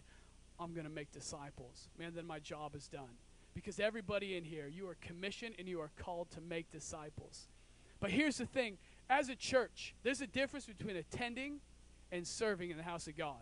I'm 0.59 0.73
going 0.73 0.85
to 0.85 0.91
make 0.91 1.11
disciples, 1.11 1.89
man, 1.97 2.13
then 2.15 2.25
my 2.25 2.39
job 2.39 2.75
is 2.75 2.87
done. 2.87 3.17
Because 3.53 3.79
everybody 3.79 4.37
in 4.37 4.43
here, 4.43 4.67
you 4.67 4.87
are 4.87 4.95
commissioned 5.01 5.55
and 5.59 5.67
you 5.67 5.81
are 5.81 5.91
called 5.97 6.29
to 6.31 6.41
make 6.41 6.71
disciples. 6.71 7.47
But 7.99 8.11
here's 8.11 8.37
the 8.37 8.45
thing 8.45 8.77
as 9.09 9.27
a 9.27 9.35
church, 9.35 9.95
there's 10.03 10.21
a 10.21 10.27
difference 10.27 10.65
between 10.65 10.95
attending 10.95 11.59
and 12.11 12.25
serving 12.25 12.71
in 12.71 12.77
the 12.77 12.83
house 12.83 13.07
of 13.07 13.17
God. 13.17 13.41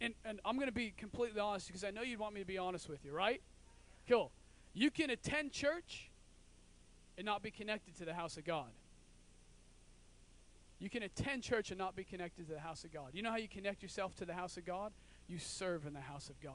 And, 0.00 0.14
and, 0.24 0.40
I'm 0.44 0.56
going 0.56 0.66
to 0.66 0.72
be 0.72 0.92
completely 0.96 1.40
honest 1.40 1.68
because 1.68 1.84
I 1.84 1.90
know 1.90 2.02
you'd 2.02 2.18
want 2.18 2.34
me 2.34 2.40
to 2.40 2.46
be 2.46 2.58
honest 2.58 2.88
with 2.88 3.04
you, 3.04 3.12
right? 3.12 3.40
Cool. 4.08 4.32
You 4.74 4.90
can 4.90 5.10
attend 5.10 5.52
church 5.52 6.10
and 7.16 7.24
not 7.24 7.42
be 7.42 7.52
connected 7.52 7.96
to 7.98 8.04
the 8.04 8.14
house 8.14 8.36
of 8.36 8.44
God. 8.44 8.66
You 10.78 10.90
can 10.90 11.02
attend 11.02 11.42
church 11.42 11.70
and 11.70 11.78
not 11.78 11.96
be 11.96 12.04
connected 12.04 12.46
to 12.48 12.54
the 12.54 12.60
house 12.60 12.84
of 12.84 12.92
God. 12.92 13.10
You 13.12 13.22
know 13.22 13.30
how 13.30 13.36
you 13.36 13.48
connect 13.48 13.82
yourself 13.82 14.14
to 14.16 14.24
the 14.24 14.34
house 14.34 14.56
of 14.56 14.64
God? 14.64 14.92
You 15.26 15.38
serve 15.38 15.86
in 15.86 15.94
the 15.94 16.00
house 16.00 16.28
of 16.28 16.40
God. 16.40 16.52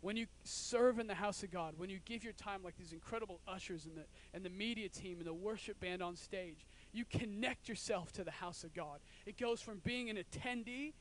When 0.00 0.16
you 0.16 0.26
serve 0.44 0.98
in 0.98 1.06
the 1.06 1.14
house 1.14 1.42
of 1.42 1.50
God, 1.50 1.74
when 1.76 1.90
you 1.90 1.98
give 2.06 2.24
your 2.24 2.32
time 2.32 2.62
like 2.64 2.76
these 2.76 2.92
incredible 2.92 3.40
ushers 3.46 3.84
and 3.84 3.96
the, 3.96 4.04
and 4.32 4.42
the 4.44 4.50
media 4.50 4.88
team 4.88 5.18
and 5.18 5.26
the 5.26 5.34
worship 5.34 5.78
band 5.78 6.02
on 6.02 6.16
stage, 6.16 6.66
you 6.92 7.04
connect 7.04 7.68
yourself 7.68 8.10
to 8.12 8.24
the 8.24 8.30
house 8.30 8.64
of 8.64 8.74
God. 8.74 9.00
It 9.26 9.36
goes 9.38 9.60
from 9.60 9.80
being 9.84 10.08
an 10.08 10.16
attendee 10.16 10.94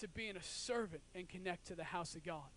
to 0.00 0.08
being 0.08 0.36
a 0.36 0.42
servant 0.42 1.02
and 1.14 1.28
connect 1.28 1.66
to 1.66 1.74
the 1.74 1.84
house 1.84 2.14
of 2.14 2.24
God. 2.24 2.48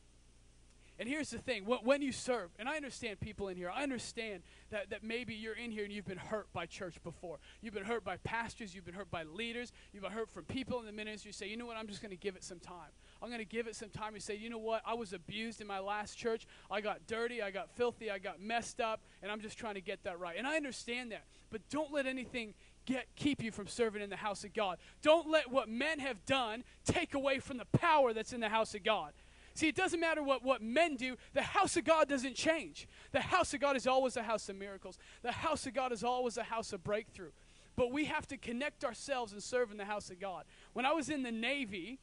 And 1.01 1.09
here's 1.09 1.31
the 1.31 1.39
thing 1.39 1.63
when 1.63 2.03
you 2.03 2.11
serve, 2.11 2.51
and 2.59 2.69
I 2.69 2.75
understand 2.75 3.19
people 3.19 3.47
in 3.47 3.57
here, 3.57 3.71
I 3.73 3.81
understand 3.81 4.43
that, 4.69 4.91
that 4.91 5.03
maybe 5.03 5.33
you're 5.33 5.55
in 5.55 5.71
here 5.71 5.83
and 5.83 5.91
you've 5.91 6.05
been 6.05 6.15
hurt 6.15 6.53
by 6.53 6.67
church 6.67 7.01
before. 7.03 7.39
You've 7.59 7.73
been 7.73 7.85
hurt 7.85 8.03
by 8.03 8.17
pastors, 8.17 8.75
you've 8.75 8.85
been 8.85 8.93
hurt 8.93 9.09
by 9.09 9.23
leaders, 9.23 9.73
you've 9.91 10.03
been 10.03 10.11
hurt 10.11 10.29
from 10.29 10.43
people 10.43 10.79
in 10.79 10.85
the 10.85 10.91
ministry. 10.91 11.29
You 11.29 11.33
say, 11.33 11.47
you 11.47 11.57
know 11.57 11.65
what, 11.65 11.75
I'm 11.75 11.87
just 11.87 12.03
going 12.03 12.11
to 12.11 12.17
give 12.17 12.35
it 12.35 12.43
some 12.43 12.59
time. 12.59 12.91
I'm 13.19 13.29
going 13.29 13.39
to 13.39 13.45
give 13.45 13.65
it 13.65 13.75
some 13.75 13.89
time. 13.89 14.13
You 14.13 14.19
say, 14.19 14.35
you 14.35 14.51
know 14.51 14.59
what, 14.59 14.83
I 14.85 14.93
was 14.93 15.11
abused 15.11 15.59
in 15.59 15.65
my 15.65 15.79
last 15.79 16.19
church. 16.19 16.45
I 16.69 16.81
got 16.81 17.07
dirty, 17.07 17.41
I 17.41 17.49
got 17.49 17.71
filthy, 17.71 18.11
I 18.11 18.19
got 18.19 18.39
messed 18.39 18.79
up, 18.79 19.01
and 19.23 19.31
I'm 19.31 19.41
just 19.41 19.57
trying 19.57 19.73
to 19.73 19.81
get 19.81 20.03
that 20.03 20.19
right. 20.19 20.35
And 20.37 20.45
I 20.45 20.55
understand 20.55 21.11
that. 21.13 21.23
But 21.49 21.67
don't 21.71 21.91
let 21.91 22.05
anything 22.05 22.53
get 22.85 23.07
keep 23.15 23.41
you 23.41 23.51
from 23.51 23.65
serving 23.65 24.03
in 24.03 24.11
the 24.11 24.17
house 24.17 24.43
of 24.43 24.53
God. 24.53 24.77
Don't 25.01 25.27
let 25.27 25.49
what 25.49 25.67
men 25.67 25.97
have 25.97 26.27
done 26.27 26.63
take 26.85 27.15
away 27.15 27.39
from 27.39 27.57
the 27.57 27.65
power 27.65 28.13
that's 28.13 28.33
in 28.33 28.39
the 28.39 28.49
house 28.49 28.75
of 28.75 28.83
God. 28.83 29.13
See, 29.53 29.67
it 29.67 29.75
doesn't 29.75 29.99
matter 29.99 30.23
what, 30.23 30.43
what 30.43 30.61
men 30.61 30.95
do, 30.95 31.17
the 31.33 31.41
house 31.41 31.75
of 31.75 31.83
God 31.83 32.07
doesn't 32.07 32.35
change. 32.35 32.87
The 33.11 33.19
house 33.19 33.53
of 33.53 33.59
God 33.59 33.75
is 33.75 33.85
always 33.85 34.15
a 34.15 34.23
house 34.23 34.47
of 34.49 34.55
miracles, 34.55 34.97
the 35.21 35.31
house 35.31 35.65
of 35.65 35.73
God 35.73 35.91
is 35.91 36.03
always 36.03 36.37
a 36.37 36.43
house 36.43 36.73
of 36.73 36.83
breakthrough. 36.83 37.31
But 37.75 37.91
we 37.91 38.05
have 38.05 38.27
to 38.27 38.37
connect 38.37 38.83
ourselves 38.83 39.31
and 39.31 39.41
serve 39.41 39.71
in 39.71 39.77
the 39.77 39.85
house 39.85 40.09
of 40.09 40.19
God. 40.19 40.43
When 40.73 40.85
I 40.85 40.91
was 40.91 41.09
in 41.09 41.23
the 41.23 41.31
Navy, 41.31 41.99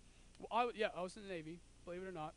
I, 0.51 0.71
yeah, 0.75 0.89
I 0.97 1.03
was 1.03 1.17
in 1.17 1.23
the 1.23 1.29
Navy, 1.29 1.61
believe 1.85 2.03
it 2.03 2.09
or 2.09 2.13
not, 2.13 2.35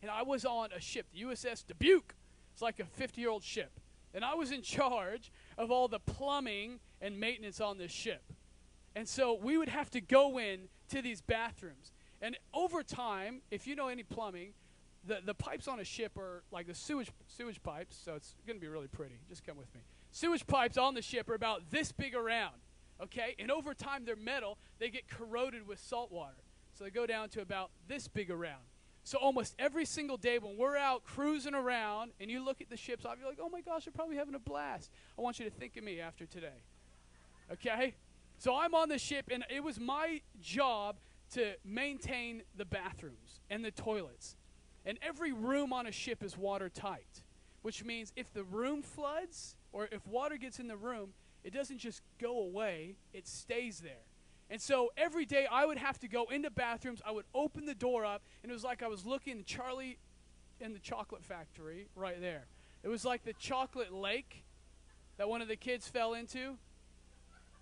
and 0.00 0.10
I 0.10 0.22
was 0.22 0.44
on 0.44 0.70
a 0.72 0.80
ship, 0.80 1.06
the 1.12 1.22
USS 1.22 1.66
Dubuque. 1.66 2.14
It's 2.52 2.62
like 2.62 2.80
a 2.80 2.84
50 2.84 3.20
year 3.20 3.30
old 3.30 3.42
ship. 3.42 3.80
And 4.14 4.24
I 4.24 4.34
was 4.34 4.52
in 4.52 4.62
charge 4.62 5.32
of 5.56 5.70
all 5.70 5.88
the 5.88 6.00
plumbing 6.00 6.80
and 7.00 7.18
maintenance 7.18 7.60
on 7.60 7.78
this 7.78 7.92
ship. 7.92 8.22
And 8.94 9.08
so 9.08 9.38
we 9.40 9.56
would 9.56 9.70
have 9.70 9.90
to 9.90 10.00
go 10.00 10.38
in 10.38 10.68
to 10.90 11.00
these 11.00 11.22
bathrooms. 11.22 11.92
And 12.22 12.38
over 12.54 12.84
time, 12.84 13.42
if 13.50 13.66
you 13.66 13.74
know 13.74 13.88
any 13.88 14.04
plumbing, 14.04 14.52
the, 15.04 15.18
the 15.24 15.34
pipes 15.34 15.66
on 15.66 15.80
a 15.80 15.84
ship 15.84 16.16
are 16.16 16.44
like 16.52 16.68
the 16.68 16.74
sewage 16.74 17.10
sewage 17.26 17.60
pipes, 17.62 18.00
so 18.02 18.14
it's 18.14 18.36
going 18.46 18.56
to 18.56 18.60
be 18.60 18.68
really 18.68 18.86
pretty. 18.86 19.18
Just 19.28 19.44
come 19.44 19.58
with 19.58 19.74
me. 19.74 19.80
Sewage 20.12 20.46
pipes 20.46 20.78
on 20.78 20.94
the 20.94 21.02
ship 21.02 21.28
are 21.28 21.34
about 21.34 21.70
this 21.70 21.90
big 21.90 22.14
around, 22.14 22.54
okay? 23.02 23.34
And 23.38 23.50
over 23.50 23.74
time, 23.74 24.04
they're 24.04 24.14
metal. 24.14 24.56
They 24.78 24.88
get 24.88 25.08
corroded 25.08 25.66
with 25.66 25.80
salt 25.80 26.12
water, 26.12 26.36
so 26.74 26.84
they 26.84 26.90
go 26.90 27.06
down 27.06 27.28
to 27.30 27.40
about 27.40 27.70
this 27.88 28.06
big 28.06 28.30
around. 28.30 28.62
So 29.04 29.18
almost 29.18 29.56
every 29.58 29.84
single 29.84 30.16
day 30.16 30.38
when 30.38 30.56
we're 30.56 30.76
out 30.76 31.02
cruising 31.02 31.54
around 31.54 32.12
and 32.20 32.30
you 32.30 32.44
look 32.44 32.60
at 32.60 32.70
the 32.70 32.76
ships, 32.76 33.04
I'll 33.04 33.16
be 33.16 33.24
like, 33.24 33.38
oh 33.42 33.48
my 33.48 33.60
gosh, 33.60 33.84
they're 33.84 33.92
probably 33.92 34.16
having 34.16 34.36
a 34.36 34.38
blast. 34.38 34.92
I 35.18 35.22
want 35.22 35.40
you 35.40 35.44
to 35.44 35.50
think 35.50 35.76
of 35.76 35.82
me 35.82 35.98
after 35.98 36.24
today. 36.24 36.62
Okay? 37.52 37.94
So 38.38 38.56
I'm 38.56 38.74
on 38.74 38.88
the 38.88 38.98
ship, 38.98 39.28
and 39.32 39.44
it 39.50 39.64
was 39.64 39.80
my 39.80 40.20
job 40.40 40.96
to 41.32 41.54
maintain 41.64 42.42
the 42.56 42.64
bathrooms 42.64 43.40
and 43.50 43.64
the 43.64 43.70
toilets. 43.70 44.36
And 44.84 44.98
every 45.02 45.32
room 45.32 45.72
on 45.72 45.86
a 45.86 45.92
ship 45.92 46.22
is 46.22 46.36
watertight, 46.36 47.22
which 47.62 47.84
means 47.84 48.12
if 48.16 48.32
the 48.32 48.44
room 48.44 48.82
floods 48.82 49.56
or 49.72 49.88
if 49.92 50.06
water 50.06 50.36
gets 50.36 50.58
in 50.58 50.66
the 50.66 50.76
room, 50.76 51.14
it 51.44 51.52
doesn't 51.52 51.78
just 51.78 52.02
go 52.20 52.38
away, 52.40 52.96
it 53.12 53.26
stays 53.26 53.80
there. 53.80 54.06
And 54.50 54.60
so 54.60 54.90
every 54.96 55.24
day 55.24 55.46
I 55.50 55.64
would 55.64 55.78
have 55.78 55.98
to 56.00 56.08
go 56.08 56.26
into 56.30 56.50
bathrooms, 56.50 57.00
I 57.06 57.12
would 57.12 57.24
open 57.34 57.64
the 57.64 57.74
door 57.74 58.04
up, 58.04 58.22
and 58.42 58.50
it 58.50 58.54
was 58.54 58.64
like 58.64 58.82
I 58.82 58.88
was 58.88 59.06
looking 59.06 59.38
at 59.38 59.46
Charlie 59.46 59.98
in 60.60 60.72
the 60.72 60.78
chocolate 60.78 61.24
factory 61.24 61.88
right 61.96 62.20
there. 62.20 62.46
It 62.82 62.88
was 62.88 63.04
like 63.04 63.24
the 63.24 63.32
chocolate 63.32 63.92
lake 63.92 64.44
that 65.16 65.28
one 65.28 65.40
of 65.40 65.48
the 65.48 65.56
kids 65.56 65.88
fell 65.88 66.14
into. 66.14 66.58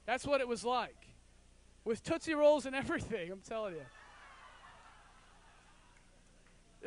That's 0.06 0.26
what 0.26 0.40
it 0.40 0.48
was 0.48 0.64
like 0.64 1.09
with 1.84 2.02
Tootsie 2.02 2.34
Rolls 2.34 2.66
and 2.66 2.76
everything, 2.76 3.30
I'm 3.30 3.40
telling 3.40 3.74
you. 3.74 3.82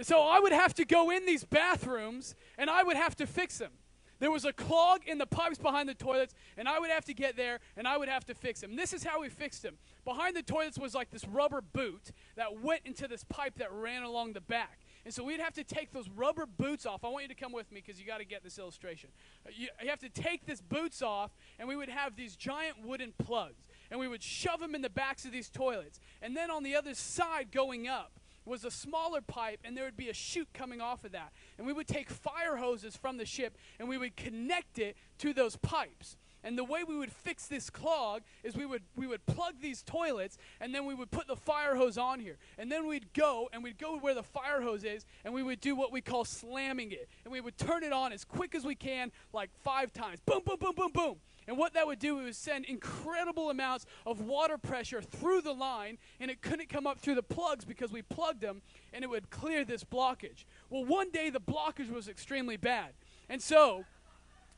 So 0.01 0.21
I 0.21 0.39
would 0.39 0.53
have 0.53 0.73
to 0.75 0.85
go 0.85 1.11
in 1.11 1.25
these 1.25 1.43
bathrooms 1.43 2.35
and 2.57 2.69
I 2.69 2.83
would 2.83 2.97
have 2.97 3.15
to 3.17 3.27
fix 3.27 3.57
them. 3.57 3.71
There 4.19 4.31
was 4.31 4.45
a 4.45 4.53
clog 4.53 5.01
in 5.05 5.17
the 5.17 5.25
pipes 5.25 5.57
behind 5.57 5.89
the 5.89 5.93
toilets, 5.93 6.33
and 6.55 6.65
I 6.69 6.79
would 6.79 6.89
have 6.89 7.03
to 7.05 7.13
get 7.13 7.35
there 7.35 7.59
and 7.75 7.85
I 7.85 7.97
would 7.97 8.07
have 8.07 8.25
to 8.27 8.33
fix 8.33 8.61
them. 8.61 8.75
This 8.75 8.93
is 8.93 9.03
how 9.03 9.19
we 9.19 9.27
fixed 9.27 9.63
them. 9.63 9.75
Behind 10.05 10.35
the 10.35 10.41
toilets 10.41 10.77
was 10.79 10.95
like 10.95 11.11
this 11.11 11.27
rubber 11.27 11.61
boot 11.61 12.11
that 12.37 12.61
went 12.61 12.81
into 12.85 13.07
this 13.07 13.25
pipe 13.25 13.55
that 13.57 13.71
ran 13.73 14.03
along 14.03 14.33
the 14.33 14.41
back. 14.41 14.79
And 15.05 15.13
so 15.13 15.23
we'd 15.23 15.41
have 15.41 15.53
to 15.55 15.65
take 15.65 15.91
those 15.91 16.07
rubber 16.09 16.45
boots 16.45 16.85
off. 16.85 17.03
I 17.03 17.09
want 17.09 17.23
you 17.23 17.29
to 17.29 17.35
come 17.35 17.51
with 17.51 17.69
me 17.71 17.83
because 17.85 17.99
you 17.99 18.07
got 18.07 18.19
to 18.19 18.25
get 18.25 18.43
this 18.43 18.57
illustration. 18.57 19.09
You, 19.51 19.67
you 19.81 19.89
have 19.89 19.99
to 19.99 20.09
take 20.09 20.45
these 20.45 20.61
boots 20.61 21.01
off, 21.01 21.31
and 21.59 21.67
we 21.67 21.75
would 21.75 21.89
have 21.89 22.15
these 22.15 22.37
giant 22.37 22.85
wooden 22.85 23.13
plugs 23.17 23.67
and 23.93 23.99
we 23.99 24.07
would 24.07 24.23
shove 24.23 24.59
them 24.59 24.73
in 24.73 24.81
the 24.81 24.89
backs 24.89 25.23
of 25.23 25.31
these 25.31 25.51
toilets. 25.51 25.99
And 26.19 26.35
then 26.35 26.49
on 26.49 26.63
the 26.63 26.75
other 26.75 26.95
side, 26.95 27.51
going 27.51 27.87
up, 27.87 28.19
was 28.43 28.65
a 28.65 28.71
smaller 28.71 29.21
pipe, 29.21 29.59
and 29.63 29.77
there 29.77 29.85
would 29.85 29.95
be 29.95 30.09
a 30.09 30.13
chute 30.15 30.47
coming 30.51 30.81
off 30.81 31.03
of 31.03 31.11
that. 31.11 31.31
And 31.59 31.67
we 31.67 31.73
would 31.73 31.87
take 31.87 32.09
fire 32.09 32.57
hoses 32.57 32.97
from 32.97 33.17
the 33.17 33.25
ship 33.25 33.55
and 33.77 33.87
we 33.87 33.99
would 33.99 34.15
connect 34.15 34.79
it 34.79 34.97
to 35.19 35.31
those 35.31 35.57
pipes. 35.57 36.17
And 36.43 36.57
the 36.57 36.63
way 36.63 36.83
we 36.83 36.97
would 36.97 37.11
fix 37.11 37.47
this 37.47 37.69
clog 37.69 38.23
is 38.43 38.55
we 38.55 38.65
would 38.65 38.83
we 38.95 39.07
would 39.07 39.25
plug 39.25 39.55
these 39.61 39.81
toilets 39.81 40.37
and 40.59 40.73
then 40.75 40.85
we 40.85 40.93
would 40.93 41.11
put 41.11 41.27
the 41.27 41.35
fire 41.35 41.75
hose 41.75 41.97
on 41.97 42.19
here. 42.19 42.37
And 42.57 42.71
then 42.71 42.87
we'd 42.87 43.13
go 43.13 43.49
and 43.53 43.63
we'd 43.63 43.77
go 43.77 43.97
where 43.97 44.13
the 44.13 44.23
fire 44.23 44.61
hose 44.61 44.83
is 44.83 45.05
and 45.23 45.33
we 45.33 45.43
would 45.43 45.61
do 45.61 45.75
what 45.75 45.91
we 45.91 46.01
call 46.01 46.25
slamming 46.25 46.91
it. 46.91 47.07
And 47.23 47.31
we 47.31 47.41
would 47.41 47.57
turn 47.57 47.83
it 47.83 47.93
on 47.93 48.11
as 48.11 48.25
quick 48.25 48.55
as 48.55 48.65
we 48.65 48.75
can 48.75 49.11
like 49.31 49.49
5 49.63 49.93
times. 49.93 50.19
Boom 50.25 50.41
boom 50.45 50.57
boom 50.59 50.73
boom 50.75 50.91
boom. 50.91 51.15
And 51.47 51.57
what 51.57 51.73
that 51.73 51.87
would 51.87 51.99
do 51.99 52.19
is 52.19 52.37
send 52.37 52.65
incredible 52.65 53.49
amounts 53.49 53.85
of 54.05 54.21
water 54.21 54.57
pressure 54.57 55.01
through 55.01 55.41
the 55.41 55.53
line, 55.53 55.97
and 56.19 56.31
it 56.31 56.41
couldn't 56.41 56.69
come 56.69 56.87
up 56.87 56.99
through 56.99 57.15
the 57.15 57.23
plugs 57.23 57.65
because 57.65 57.91
we 57.91 58.01
plugged 58.01 58.41
them, 58.41 58.61
and 58.93 59.03
it 59.03 59.09
would 59.09 59.29
clear 59.29 59.65
this 59.65 59.83
blockage. 59.83 60.45
Well, 60.69 60.85
one 60.85 61.11
day 61.11 61.29
the 61.29 61.41
blockage 61.41 61.91
was 61.91 62.07
extremely 62.07 62.57
bad. 62.57 62.93
And 63.29 63.41
so, 63.41 63.83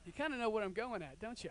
you 0.05 0.13
kind 0.13 0.33
of 0.33 0.39
know 0.39 0.49
what 0.49 0.63
I'm 0.63 0.73
going 0.73 1.01
at, 1.01 1.19
don't 1.19 1.43
you? 1.43 1.49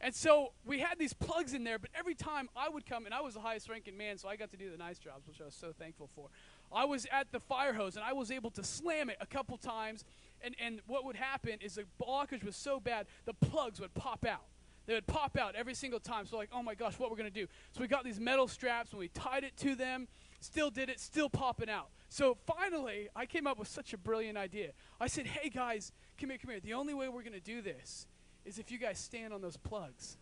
And 0.00 0.14
so 0.14 0.52
we 0.64 0.80
had 0.80 0.98
these 0.98 1.12
plugs 1.12 1.54
in 1.54 1.64
there, 1.64 1.78
but 1.78 1.90
every 1.94 2.14
time 2.14 2.48
I 2.56 2.68
would 2.68 2.84
come, 2.84 3.06
and 3.06 3.14
I 3.14 3.20
was 3.20 3.34
the 3.34 3.40
highest 3.40 3.68
ranking 3.68 3.96
man, 3.96 4.18
so 4.18 4.28
I 4.28 4.36
got 4.36 4.50
to 4.50 4.56
do 4.56 4.70
the 4.70 4.76
nice 4.76 4.98
jobs, 4.98 5.26
which 5.26 5.40
I 5.40 5.44
was 5.44 5.54
so 5.54 5.72
thankful 5.72 6.10
for. 6.14 6.28
I 6.72 6.84
was 6.84 7.06
at 7.12 7.32
the 7.32 7.40
fire 7.40 7.72
hose, 7.72 7.96
and 7.96 8.04
I 8.04 8.12
was 8.12 8.30
able 8.30 8.50
to 8.52 8.64
slam 8.64 9.08
it 9.08 9.16
a 9.20 9.26
couple 9.26 9.56
times, 9.56 10.04
and, 10.42 10.54
and 10.62 10.80
what 10.86 11.04
would 11.04 11.16
happen 11.16 11.58
is 11.60 11.76
the 11.76 11.84
blockage 12.02 12.44
was 12.44 12.56
so 12.56 12.80
bad, 12.80 13.06
the 13.24 13.34
plugs 13.34 13.80
would 13.80 13.94
pop 13.94 14.26
out. 14.26 14.44
They 14.86 14.94
would 14.94 15.06
pop 15.06 15.38
out 15.38 15.54
every 15.54 15.74
single 15.74 16.00
time. 16.00 16.26
So, 16.26 16.36
like, 16.36 16.50
oh 16.52 16.62
my 16.62 16.74
gosh, 16.74 16.98
what 16.98 17.10
we're 17.10 17.16
going 17.16 17.32
to 17.32 17.40
do? 17.40 17.46
So, 17.72 17.80
we 17.80 17.88
got 17.88 18.04
these 18.04 18.20
metal 18.20 18.46
straps 18.46 18.90
and 18.90 18.98
we 18.98 19.08
tied 19.08 19.44
it 19.44 19.56
to 19.58 19.74
them, 19.74 20.08
still 20.40 20.70
did 20.70 20.90
it, 20.90 21.00
still 21.00 21.30
popping 21.30 21.70
out. 21.70 21.88
So, 22.10 22.36
finally, 22.46 23.08
I 23.16 23.24
came 23.24 23.46
up 23.46 23.58
with 23.58 23.68
such 23.68 23.94
a 23.94 23.98
brilliant 23.98 24.36
idea. 24.36 24.72
I 25.00 25.06
said, 25.06 25.26
hey 25.26 25.48
guys, 25.48 25.92
come 26.20 26.30
here, 26.30 26.38
come 26.38 26.50
here. 26.50 26.60
The 26.60 26.74
only 26.74 26.92
way 26.92 27.08
we're 27.08 27.22
going 27.22 27.32
to 27.32 27.40
do 27.40 27.62
this 27.62 28.06
is 28.44 28.58
if 28.58 28.70
you 28.70 28.78
guys 28.78 28.98
stand 28.98 29.32
on 29.32 29.40
those 29.40 29.56
plugs. 29.56 30.16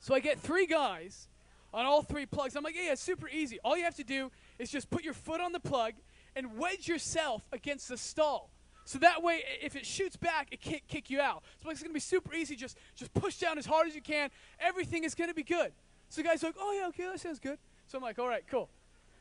So, 0.00 0.14
I 0.14 0.20
get 0.20 0.38
three 0.38 0.66
guys 0.66 1.28
on 1.74 1.84
all 1.84 2.02
three 2.02 2.26
plugs. 2.26 2.56
I'm 2.56 2.62
like, 2.62 2.76
yeah, 2.76 2.92
it's 2.92 3.02
super 3.02 3.28
easy. 3.28 3.58
All 3.64 3.76
you 3.76 3.84
have 3.84 3.96
to 3.96 4.04
do 4.04 4.30
is 4.58 4.70
just 4.70 4.88
put 4.88 5.04
your 5.04 5.14
foot 5.14 5.40
on 5.40 5.52
the 5.52 5.60
plug 5.60 5.94
and 6.34 6.56
wedge 6.58 6.86
yourself 6.86 7.42
against 7.52 7.88
the 7.88 7.96
stall. 7.96 8.50
So 8.84 8.98
that 9.00 9.20
way, 9.20 9.42
if 9.62 9.74
it 9.74 9.84
shoots 9.84 10.16
back, 10.16 10.48
it 10.52 10.60
can't 10.60 10.86
kick 10.86 11.10
you 11.10 11.20
out. 11.20 11.42
So 11.60 11.70
it's 11.70 11.82
going 11.82 11.90
to 11.90 11.94
be 11.94 11.98
super 11.98 12.32
easy. 12.34 12.54
Just, 12.54 12.78
just 12.94 13.12
push 13.14 13.36
down 13.36 13.58
as 13.58 13.66
hard 13.66 13.88
as 13.88 13.96
you 13.96 14.00
can. 14.00 14.30
Everything 14.60 15.02
is 15.02 15.16
going 15.16 15.28
to 15.28 15.34
be 15.34 15.42
good. 15.42 15.72
So 16.08 16.22
the 16.22 16.28
guy's 16.28 16.42
like, 16.42 16.54
oh, 16.56 16.72
yeah, 16.72 16.86
okay, 16.88 17.02
that 17.10 17.18
sounds 17.18 17.40
good. 17.40 17.58
So 17.88 17.98
I'm 17.98 18.04
like, 18.04 18.18
all 18.20 18.28
right, 18.28 18.44
cool. 18.48 18.70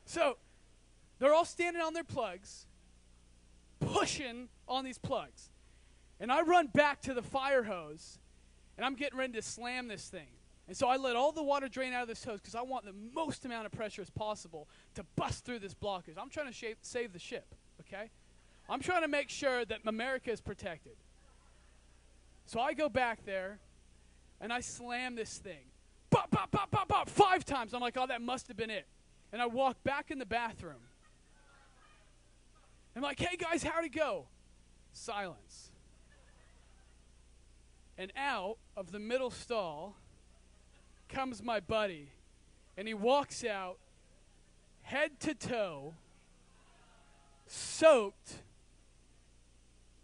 So 0.05 0.37
they're 1.17 1.33
all 1.33 1.45
standing 1.45 1.81
on 1.81 1.93
their 1.93 2.03
plugs, 2.03 2.67
pushing 3.79 4.49
on 4.67 4.85
these 4.85 4.99
plugs. 4.99 5.49
And 6.19 6.31
I 6.31 6.41
run 6.41 6.67
back 6.67 7.01
to 7.01 7.13
the 7.13 7.21
fire 7.21 7.63
hose, 7.63 8.19
and 8.77 8.85
I'm 8.85 8.95
getting 8.95 9.17
ready 9.17 9.33
to 9.33 9.41
slam 9.41 9.87
this 9.87 10.07
thing. 10.07 10.27
And 10.67 10.75
so 10.75 10.87
I 10.87 10.97
let 10.97 11.15
all 11.15 11.31
the 11.31 11.43
water 11.43 11.67
drain 11.67 11.93
out 11.93 12.03
of 12.03 12.07
this 12.07 12.23
hose 12.23 12.39
because 12.41 12.55
I 12.55 12.61
want 12.61 12.85
the 12.85 12.93
most 13.13 13.45
amount 13.45 13.67
of 13.67 13.71
pressure 13.71 14.01
as 14.01 14.09
possible 14.09 14.67
to 14.95 15.03
bust 15.15 15.45
through 15.45 15.59
this 15.59 15.75
blockage. 15.75 16.17
I'm 16.19 16.29
trying 16.29 16.47
to 16.47 16.53
shape, 16.53 16.79
save 16.81 17.13
the 17.13 17.19
ship, 17.19 17.53
okay? 17.81 18.09
I'm 18.67 18.79
trying 18.79 19.03
to 19.03 19.07
make 19.07 19.29
sure 19.29 19.63
that 19.65 19.79
America 19.85 20.31
is 20.31 20.41
protected. 20.41 20.95
So 22.47 22.59
I 22.59 22.73
go 22.73 22.89
back 22.89 23.25
there, 23.25 23.59
and 24.41 24.51
I 24.51 24.61
slam 24.61 25.15
this 25.15 25.37
thing. 25.37 25.65
Bop, 26.09 26.31
bop, 26.31 26.49
bop, 26.49 26.71
bop, 26.71 26.87
bop, 26.87 27.09
five 27.09 27.45
times. 27.45 27.73
I'm 27.73 27.81
like, 27.81 27.97
oh, 27.97 28.07
that 28.07 28.21
must 28.21 28.47
have 28.47 28.57
been 28.57 28.69
it. 28.69 28.87
And 29.31 29.41
I 29.41 29.47
walk 29.47 29.83
back 29.83 30.11
in 30.11 30.17
the 30.17 30.25
bathroom. 30.25 30.81
I'm 32.95 33.01
like, 33.01 33.19
hey, 33.19 33.35
guys, 33.35 33.61
how'd 33.63 33.83
it 33.83 33.93
go? 33.93 34.27
Silence. 34.93 35.71
And 37.97 38.11
out 38.17 38.57
of 38.75 38.91
the 38.91 38.99
middle 38.99 39.31
stall 39.31 39.95
comes 41.07 41.41
my 41.41 41.59
buddy, 41.59 42.09
and 42.77 42.87
he 42.87 42.93
walks 42.93 43.45
out 43.45 43.77
head 44.81 45.19
to 45.21 45.33
toe, 45.33 45.93
soaked 47.47 48.43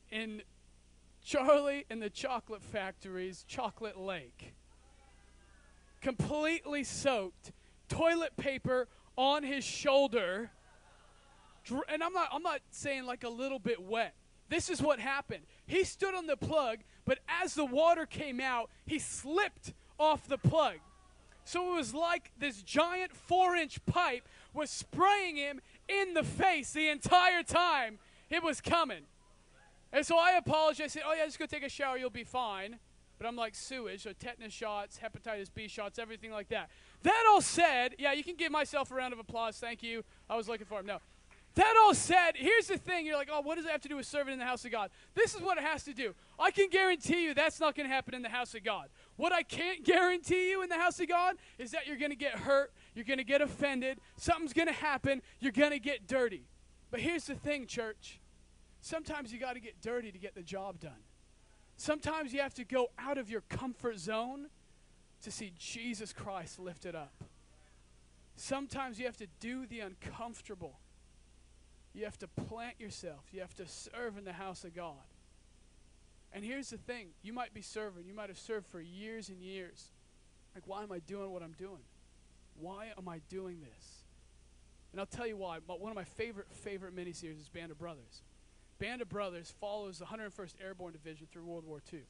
in 0.09 0.41
Charlie 1.23 1.85
and 1.89 2.01
the 2.01 2.09
Chocolate 2.09 2.63
Factory's 2.63 3.43
chocolate 3.47 3.97
lake. 3.97 4.53
Completely 6.01 6.83
soaked, 6.83 7.51
toilet 7.89 8.35
paper 8.37 8.87
on 9.17 9.43
his 9.43 9.63
shoulder. 9.63 10.49
And 11.89 12.03
I'm 12.03 12.13
not 12.13 12.29
I'm 12.31 12.41
not 12.41 12.61
saying 12.71 13.05
like 13.05 13.23
a 13.23 13.29
little 13.29 13.59
bit 13.59 13.81
wet. 13.81 14.15
This 14.51 14.69
is 14.69 14.81
what 14.81 14.99
happened. 14.99 15.43
He 15.65 15.85
stood 15.85 16.13
on 16.13 16.27
the 16.27 16.35
plug, 16.35 16.79
but 17.05 17.19
as 17.41 17.53
the 17.53 17.63
water 17.63 18.05
came 18.05 18.41
out, 18.41 18.69
he 18.85 18.99
slipped 18.99 19.73
off 19.97 20.27
the 20.27 20.37
plug. 20.37 20.75
So 21.45 21.71
it 21.71 21.77
was 21.77 21.93
like 21.93 22.33
this 22.37 22.61
giant 22.61 23.15
four 23.15 23.55
inch 23.55 23.83
pipe 23.85 24.27
was 24.53 24.69
spraying 24.69 25.37
him 25.37 25.61
in 25.87 26.13
the 26.13 26.23
face 26.23 26.73
the 26.73 26.89
entire 26.89 27.43
time 27.43 27.97
it 28.29 28.43
was 28.43 28.59
coming. 28.59 29.03
And 29.93 30.05
so 30.05 30.17
I 30.17 30.33
apologized. 30.33 30.81
I 30.81 30.87
said, 30.87 31.03
Oh, 31.05 31.13
yeah, 31.13 31.25
just 31.25 31.39
go 31.39 31.45
take 31.45 31.63
a 31.63 31.69
shower. 31.69 31.97
You'll 31.97 32.09
be 32.09 32.25
fine. 32.25 32.77
But 33.17 33.27
I'm 33.27 33.37
like 33.37 33.55
sewage, 33.55 34.03
so 34.03 34.11
tetanus 34.11 34.51
shots, 34.51 34.99
hepatitis 35.01 35.47
B 35.53 35.69
shots, 35.69 35.97
everything 35.97 36.31
like 36.31 36.49
that. 36.49 36.71
That 37.03 37.23
all 37.29 37.39
said, 37.39 37.95
yeah, 37.99 38.13
you 38.13 38.23
can 38.23 38.35
give 38.35 38.51
myself 38.51 38.91
a 38.91 38.95
round 38.95 39.13
of 39.13 39.19
applause. 39.19 39.57
Thank 39.59 39.81
you. 39.81 40.03
I 40.29 40.35
was 40.35 40.49
looking 40.49 40.65
for 40.65 40.79
him. 40.79 40.87
No. 40.87 40.97
That 41.55 41.73
all 41.83 41.93
said, 41.93 42.31
here's 42.35 42.67
the 42.67 42.77
thing. 42.77 43.05
You're 43.05 43.17
like, 43.17 43.29
oh, 43.31 43.41
what 43.41 43.57
does 43.57 43.65
it 43.65 43.71
have 43.71 43.81
to 43.81 43.89
do 43.89 43.97
with 43.97 44.05
serving 44.05 44.31
in 44.31 44.39
the 44.39 44.45
house 44.45 44.63
of 44.63 44.71
God? 44.71 44.89
This 45.15 45.35
is 45.35 45.41
what 45.41 45.57
it 45.57 45.63
has 45.63 45.83
to 45.83 45.93
do. 45.93 46.15
I 46.39 46.49
can 46.49 46.69
guarantee 46.69 47.25
you 47.25 47.33
that's 47.33 47.59
not 47.59 47.75
going 47.75 47.89
to 47.89 47.93
happen 47.93 48.13
in 48.13 48.21
the 48.21 48.29
house 48.29 48.55
of 48.55 48.63
God. 48.63 48.87
What 49.17 49.33
I 49.33 49.43
can't 49.43 49.83
guarantee 49.85 50.49
you 50.51 50.61
in 50.63 50.69
the 50.69 50.77
house 50.77 50.99
of 51.01 51.09
God 51.09 51.35
is 51.57 51.71
that 51.71 51.87
you're 51.87 51.97
going 51.97 52.11
to 52.11 52.17
get 52.17 52.33
hurt, 52.33 52.71
you're 52.95 53.05
going 53.05 53.17
to 53.17 53.25
get 53.25 53.41
offended, 53.41 53.99
something's 54.15 54.53
going 54.53 54.69
to 54.69 54.73
happen, 54.73 55.21
you're 55.39 55.51
going 55.51 55.71
to 55.71 55.79
get 55.79 56.07
dirty. 56.07 56.47
But 56.89 57.01
here's 57.01 57.25
the 57.25 57.35
thing, 57.35 57.67
church. 57.67 58.21
Sometimes 58.79 59.33
you 59.33 59.39
got 59.39 59.53
to 59.53 59.59
get 59.59 59.81
dirty 59.81 60.11
to 60.11 60.17
get 60.17 60.35
the 60.35 60.41
job 60.41 60.79
done. 60.79 61.03
Sometimes 61.75 62.33
you 62.33 62.39
have 62.41 62.53
to 62.53 62.63
go 62.63 62.91
out 62.97 63.17
of 63.17 63.29
your 63.29 63.41
comfort 63.41 63.99
zone 63.99 64.47
to 65.23 65.31
see 65.31 65.51
Jesus 65.57 66.13
Christ 66.13 66.59
lifted 66.59 66.95
up. 66.95 67.23
Sometimes 68.35 68.99
you 68.99 69.05
have 69.05 69.17
to 69.17 69.27
do 69.39 69.65
the 69.65 69.81
uncomfortable. 69.81 70.79
You 71.93 72.05
have 72.05 72.17
to 72.19 72.27
plant 72.27 72.79
yourself. 72.79 73.25
You 73.31 73.41
have 73.41 73.55
to 73.55 73.67
serve 73.67 74.17
in 74.17 74.23
the 74.23 74.33
house 74.33 74.63
of 74.63 74.75
God. 74.75 74.95
And 76.33 76.45
here's 76.45 76.69
the 76.69 76.77
thing 76.77 77.07
you 77.21 77.33
might 77.33 77.53
be 77.53 77.61
serving, 77.61 78.05
you 78.07 78.13
might 78.13 78.29
have 78.29 78.39
served 78.39 78.67
for 78.67 78.79
years 78.79 79.29
and 79.29 79.41
years. 79.41 79.91
Like, 80.55 80.67
why 80.67 80.83
am 80.83 80.91
I 80.91 80.99
doing 80.99 81.31
what 81.31 81.43
I'm 81.43 81.55
doing? 81.57 81.83
Why 82.59 82.87
am 82.97 83.07
I 83.07 83.21
doing 83.29 83.61
this? 83.61 84.03
And 84.91 84.99
I'll 84.99 85.05
tell 85.05 85.27
you 85.27 85.37
why. 85.37 85.59
One 85.65 85.91
of 85.91 85.95
my 85.95 86.03
favorite, 86.03 86.47
favorite 86.51 86.95
miniseries 86.95 87.39
is 87.39 87.49
Band 87.49 87.71
of 87.71 87.79
Brothers. 87.79 88.23
Band 88.79 89.01
of 89.01 89.09
Brothers 89.09 89.53
follows 89.59 89.99
the 89.99 90.05
101st 90.05 90.55
Airborne 90.61 90.91
Division 90.91 91.27
through 91.31 91.45
World 91.45 91.65
War 91.65 91.81
II. 91.93 92.01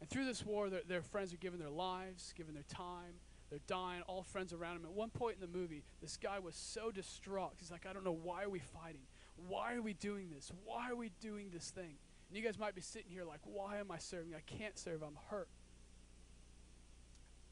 And 0.00 0.10
through 0.10 0.26
this 0.26 0.44
war, 0.44 0.68
their, 0.68 0.82
their 0.86 1.02
friends 1.02 1.32
are 1.32 1.38
giving 1.38 1.58
their 1.58 1.70
lives, 1.70 2.32
giving 2.36 2.54
their 2.54 2.64
time, 2.68 3.14
they're 3.50 3.60
dying, 3.66 4.02
all 4.06 4.22
friends 4.22 4.52
around 4.52 4.76
him. 4.76 4.84
At 4.84 4.92
one 4.92 5.10
point 5.10 5.36
in 5.36 5.40
the 5.40 5.58
movie, 5.58 5.84
this 6.00 6.16
guy 6.16 6.38
was 6.38 6.54
so 6.54 6.90
distraught. 6.90 7.54
He's 7.58 7.70
like, 7.70 7.86
I 7.88 7.92
don't 7.92 8.04
know, 8.04 8.18
why 8.22 8.42
are 8.42 8.48
we 8.48 8.58
fighting? 8.58 9.02
Why 9.48 9.74
are 9.74 9.82
we 9.82 9.92
doing 9.94 10.30
this? 10.30 10.50
Why 10.64 10.90
are 10.90 10.96
we 10.96 11.10
doing 11.20 11.50
this 11.52 11.70
thing? 11.70 11.96
And 12.28 12.36
you 12.36 12.42
guys 12.42 12.58
might 12.58 12.74
be 12.74 12.80
sitting 12.80 13.10
here 13.10 13.24
like, 13.24 13.40
why 13.44 13.78
am 13.78 13.90
I 13.90 13.98
serving? 13.98 14.34
I 14.34 14.40
can't 14.40 14.78
serve. 14.78 15.02
I'm 15.02 15.18
hurt. 15.30 15.48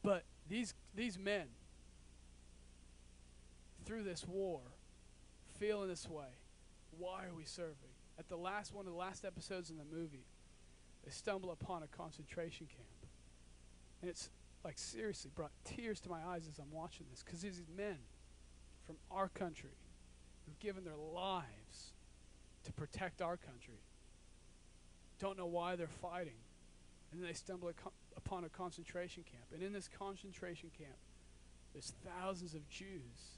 But 0.03 0.23
these, 0.49 0.73
these 0.93 1.17
men, 1.17 1.47
through 3.85 4.03
this 4.03 4.25
war, 4.27 4.61
feeling 5.59 5.87
this 5.87 6.09
way, 6.09 6.27
why 6.97 7.25
are 7.25 7.33
we 7.33 7.45
serving? 7.45 7.95
at 8.17 8.29
the 8.29 8.37
last 8.37 8.73
one 8.73 8.85
of 8.85 8.91
the 8.91 8.97
last 8.97 9.25
episodes 9.25 9.69
in 9.69 9.77
the 9.77 9.85
movie, 9.85 10.25
they 11.03 11.11
stumble 11.11 11.51
upon 11.51 11.83
a 11.83 11.87
concentration 11.87 12.67
camp. 12.67 13.11
And 14.01 14.09
it's 14.09 14.29
like 14.65 14.79
seriously 14.79 15.29
brought 15.33 15.51
tears 15.63 15.99
to 16.01 16.09
my 16.09 16.19
eyes 16.27 16.47
as 16.51 16.57
I'm 16.57 16.71
watching 16.71 17.05
this 17.11 17.21
because 17.23 17.41
these 17.41 17.61
men 17.77 17.97
from 18.87 18.95
our 19.11 19.29
country 19.29 19.77
who've 20.45 20.59
given 20.59 20.83
their 20.83 20.97
lives 20.97 21.93
to 22.63 22.73
protect 22.73 23.21
our 23.21 23.37
country 23.37 23.79
don't 25.19 25.37
know 25.37 25.45
why 25.45 25.75
they're 25.75 25.87
fighting. 25.87 26.41
And 27.11 27.21
then 27.21 27.27
they 27.27 27.33
stumble 27.33 27.71
upon 28.17 28.43
a 28.43 28.49
concentration 28.49 29.23
camp. 29.23 29.45
And 29.53 29.61
in 29.61 29.71
this 29.71 29.87
concentration 29.87 30.71
camp, 30.75 30.97
there's 31.71 31.93
thousands 32.03 32.55
of 32.55 32.67
Jews 32.67 33.37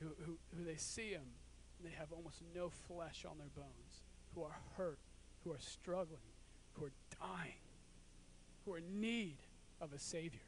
who, 0.00 0.08
who, 0.26 0.36
who 0.56 0.64
they 0.64 0.76
see 0.76 1.12
them 1.12 1.22
and 1.78 1.90
they 1.90 1.96
have 1.96 2.12
almost 2.12 2.42
no 2.54 2.70
flesh 2.88 3.24
on 3.24 3.38
their 3.38 3.48
bones, 3.54 4.02
who 4.34 4.42
are 4.42 4.56
hurt, 4.76 4.98
who 5.44 5.52
are 5.52 5.60
struggling, 5.60 6.18
who 6.72 6.86
are 6.86 6.92
dying, 7.20 7.62
who 8.64 8.74
are 8.74 8.78
in 8.78 9.00
need 9.00 9.38
of 9.80 9.92
a 9.92 9.98
Savior. 9.98 10.40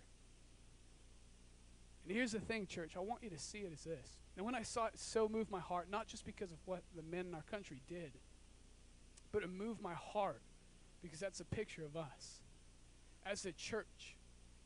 And 2.05 2.15
here's 2.15 2.33
the 2.33 2.41
thing, 2.41 2.67
church. 2.67 2.93
I 2.97 3.01
want 3.01 3.23
you 3.23 3.31
to 3.31 3.39
see 3.39 3.59
it 3.59 3.73
as 3.73 3.85
this. 3.85 4.19
And 4.37 4.45
when 4.45 4.55
I 4.55 4.63
saw 4.63 4.87
it, 4.87 4.99
so 4.99 5.29
moved 5.29 5.51
my 5.51 5.61
heart, 5.61 5.89
not 5.91 6.09
just 6.09 6.25
because 6.25 6.51
of 6.51 6.59
what 6.65 6.83
the 6.97 7.03
men 7.03 7.27
in 7.27 7.35
our 7.35 7.45
country 7.51 7.81
did, 7.89 8.13
but 9.31 9.43
it 9.43 9.51
moved 9.51 9.81
my 9.81 9.95
heart 9.95 10.43
because 11.03 11.21
that's 11.21 11.41
a 11.41 11.45
picture 11.45 11.85
of 11.85 11.97
us 11.97 12.43
as 13.25 13.45
a 13.45 13.53
church. 13.53 14.17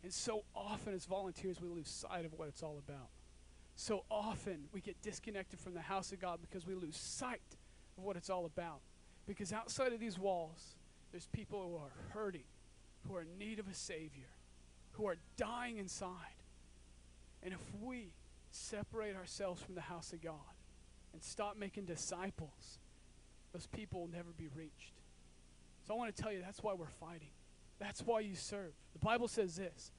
And 0.03 0.13
so 0.13 0.45
often 0.55 0.95
as 0.95 1.05
volunteers, 1.05 1.61
we 1.61 1.69
lose 1.69 1.89
sight 1.89 2.25
of 2.25 2.33
what 2.35 2.49
it's 2.49 2.63
all 2.63 2.81
about. 2.87 3.09
So 3.75 4.05
often 4.11 4.65
we 4.73 4.81
get 4.81 5.01
disconnected 5.03 5.61
from 5.61 5.75
the 5.75 5.81
house 5.81 6.13
of 6.13 6.21
God 6.21 6.39
because 6.41 6.67
we 6.67 6.75
lose 6.75 6.97
sight 6.97 7.41
of 7.99 8.05
what 8.05 8.17
it's 8.17 8.31
all 8.31 8.47
about. 8.47 8.81
Because 9.27 9.53
outside 9.53 9.93
of 9.93 10.01
these 10.01 10.19
walls, 10.19 10.77
there's 11.11 11.27
people 11.27 11.69
who 11.69 11.77
are 11.77 11.93
hurting, 12.15 12.45
who 13.07 13.17
are 13.17 13.23
in 13.23 13.39
need 13.39 13.59
of 13.59 13.69
a 13.69 13.75
Savior, 13.75 14.29
who 14.97 15.07
are 15.07 15.17
dying 15.37 15.79
inside. 15.79 16.11
And 17.43 17.53
if 17.53 17.61
we 17.83 18.13
separate 18.51 19.17
ourselves 19.17 19.63
from 19.63 19.75
the 19.75 19.81
house 19.81 20.13
of 20.13 20.23
God 20.23 20.35
and 21.13 21.23
stop 21.23 21.57
making 21.57 21.85
disciples, 21.85 22.79
those 23.53 23.67
people 23.67 24.01
will 24.01 24.09
never 24.09 24.31
be 24.37 24.49
reached. 24.55 24.95
So 25.87 25.95
I 25.95 25.97
want 25.97 26.15
to 26.15 26.23
tell 26.23 26.33
you 26.33 26.41
that's 26.41 26.63
why 26.63 26.75
we're 26.75 26.87
fighting. 26.87 27.31
That's 27.79 28.01
why 28.01 28.21
you 28.21 28.35
serve. 28.35 28.73
The 28.93 28.99
Bible 28.99 29.29
says 29.29 29.57
this 29.57 29.93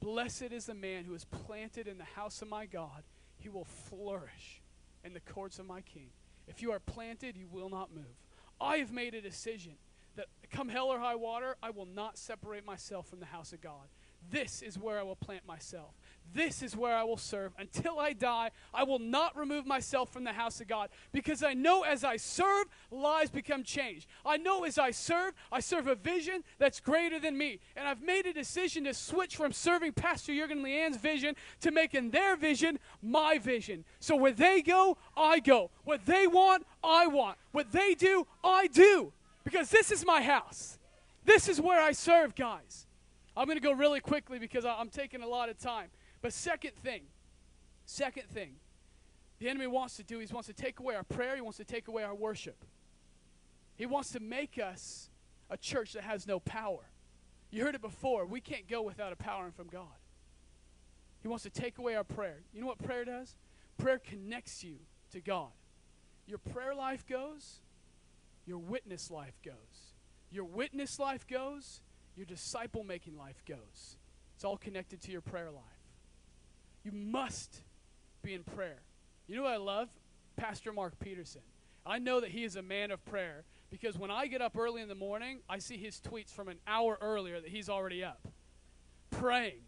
Blessed 0.00 0.52
is 0.52 0.66
the 0.66 0.74
man 0.74 1.04
who 1.04 1.14
is 1.14 1.24
planted 1.24 1.88
in 1.88 1.98
the 1.98 2.04
house 2.04 2.42
of 2.42 2.48
my 2.48 2.66
God 2.66 3.02
he 3.44 3.50
will 3.50 3.64
flourish 3.64 4.62
in 5.04 5.12
the 5.12 5.20
courts 5.20 5.58
of 5.58 5.66
my 5.66 5.82
king. 5.82 6.08
If 6.48 6.62
you 6.62 6.72
are 6.72 6.78
planted, 6.78 7.36
you 7.36 7.46
will 7.50 7.68
not 7.68 7.94
move. 7.94 8.16
I 8.58 8.78
have 8.78 8.90
made 8.90 9.14
a 9.14 9.20
decision 9.20 9.74
that 10.16 10.26
come 10.50 10.70
hell 10.70 10.86
or 10.86 10.98
high 10.98 11.16
water, 11.16 11.56
I 11.62 11.70
will 11.70 11.86
not 11.86 12.16
separate 12.16 12.64
myself 12.64 13.06
from 13.06 13.20
the 13.20 13.26
house 13.26 13.52
of 13.52 13.60
God. 13.60 13.88
This 14.30 14.62
is 14.62 14.78
where 14.78 14.98
I 14.98 15.02
will 15.02 15.16
plant 15.16 15.46
myself. 15.46 15.94
This 16.32 16.62
is 16.62 16.76
where 16.76 16.96
I 16.96 17.04
will 17.04 17.16
serve. 17.16 17.52
Until 17.58 18.00
I 18.00 18.12
die, 18.12 18.50
I 18.72 18.82
will 18.82 18.98
not 18.98 19.36
remove 19.36 19.66
myself 19.66 20.12
from 20.12 20.24
the 20.24 20.32
house 20.32 20.60
of 20.60 20.66
God 20.66 20.88
because 21.12 21.42
I 21.42 21.54
know 21.54 21.82
as 21.82 22.02
I 22.02 22.16
serve, 22.16 22.66
lives 22.90 23.30
become 23.30 23.62
changed. 23.62 24.08
I 24.26 24.36
know 24.36 24.64
as 24.64 24.78
I 24.78 24.90
serve, 24.90 25.34
I 25.52 25.60
serve 25.60 25.86
a 25.86 25.94
vision 25.94 26.42
that's 26.58 26.80
greater 26.80 27.20
than 27.20 27.38
me. 27.38 27.60
And 27.76 27.86
I've 27.86 28.02
made 28.02 28.26
a 28.26 28.32
decision 28.32 28.84
to 28.84 28.94
switch 28.94 29.36
from 29.36 29.52
serving 29.52 29.92
Pastor 29.92 30.34
Jurgen 30.34 30.62
Leanne's 30.62 30.96
vision 30.96 31.36
to 31.60 31.70
making 31.70 32.10
their 32.10 32.36
vision 32.36 32.80
my 33.00 33.38
vision. 33.38 33.84
So 34.00 34.16
where 34.16 34.32
they 34.32 34.60
go, 34.60 34.98
I 35.16 35.38
go. 35.38 35.70
What 35.84 36.06
they 36.06 36.26
want, 36.26 36.66
I 36.82 37.06
want. 37.06 37.38
What 37.52 37.70
they 37.70 37.94
do, 37.94 38.26
I 38.42 38.66
do. 38.68 39.12
Because 39.44 39.70
this 39.70 39.92
is 39.92 40.04
my 40.04 40.22
house. 40.22 40.78
This 41.24 41.48
is 41.48 41.60
where 41.60 41.80
I 41.80 41.92
serve, 41.92 42.34
guys. 42.34 42.86
I'm 43.36 43.46
going 43.46 43.58
to 43.58 43.62
go 43.62 43.72
really 43.72 44.00
quickly 44.00 44.38
because 44.38 44.64
I'm 44.64 44.90
taking 44.90 45.22
a 45.22 45.28
lot 45.28 45.48
of 45.48 45.58
time. 45.58 45.88
But 46.22 46.32
second 46.32 46.74
thing, 46.76 47.02
second 47.84 48.28
thing, 48.28 48.56
the 49.38 49.48
enemy 49.48 49.66
wants 49.66 49.96
to 49.96 50.02
do, 50.02 50.20
he 50.20 50.26
wants 50.32 50.46
to 50.46 50.54
take 50.54 50.78
away 50.78 50.94
our 50.94 51.02
prayer, 51.02 51.34
he 51.34 51.40
wants 51.40 51.58
to 51.58 51.64
take 51.64 51.88
away 51.88 52.04
our 52.04 52.14
worship. 52.14 52.64
He 53.76 53.86
wants 53.86 54.12
to 54.12 54.20
make 54.20 54.58
us 54.58 55.10
a 55.50 55.56
church 55.56 55.92
that 55.94 56.04
has 56.04 56.26
no 56.26 56.38
power. 56.38 56.90
You 57.50 57.64
heard 57.64 57.74
it 57.74 57.82
before. 57.82 58.24
We 58.26 58.40
can't 58.40 58.68
go 58.68 58.82
without 58.82 59.12
a 59.12 59.16
power 59.16 59.50
from 59.50 59.68
God. 59.68 59.98
He 61.22 61.28
wants 61.28 61.44
to 61.44 61.50
take 61.50 61.78
away 61.78 61.94
our 61.94 62.04
prayer. 62.04 62.42
You 62.52 62.60
know 62.60 62.66
what 62.66 62.82
prayer 62.82 63.04
does? 63.04 63.36
Prayer 63.78 63.98
connects 63.98 64.62
you 64.62 64.76
to 65.12 65.20
God. 65.20 65.50
Your 66.26 66.38
prayer 66.38 66.74
life 66.74 67.06
goes, 67.06 67.60
your 68.46 68.58
witness 68.58 69.10
life 69.10 69.40
goes. 69.44 69.94
Your 70.30 70.44
witness 70.44 70.98
life 70.98 71.26
goes, 71.26 71.80
your 72.16 72.26
disciple 72.26 72.84
making 72.84 73.16
life 73.16 73.42
goes. 73.46 73.96
It's 74.34 74.44
all 74.44 74.56
connected 74.56 75.00
to 75.02 75.12
your 75.12 75.20
prayer 75.20 75.50
life. 75.50 75.62
You 76.84 76.92
must 76.92 77.62
be 78.22 78.34
in 78.34 78.42
prayer. 78.42 78.82
You 79.26 79.36
know 79.36 79.42
what 79.42 79.52
I 79.52 79.58
love? 79.58 79.88
Pastor 80.36 80.72
Mark 80.72 80.98
Peterson. 80.98 81.42
I 81.86 81.98
know 81.98 82.20
that 82.20 82.30
he 82.30 82.44
is 82.44 82.56
a 82.56 82.62
man 82.62 82.90
of 82.90 83.04
prayer 83.04 83.44
because 83.70 83.98
when 83.98 84.10
I 84.10 84.26
get 84.26 84.40
up 84.40 84.56
early 84.56 84.82
in 84.82 84.88
the 84.88 84.94
morning, 84.94 85.40
I 85.48 85.58
see 85.58 85.76
his 85.76 86.00
tweets 86.00 86.30
from 86.30 86.48
an 86.48 86.58
hour 86.66 86.98
earlier 87.00 87.40
that 87.40 87.50
he's 87.50 87.68
already 87.68 88.04
up 88.04 88.28
praying. 89.10 89.62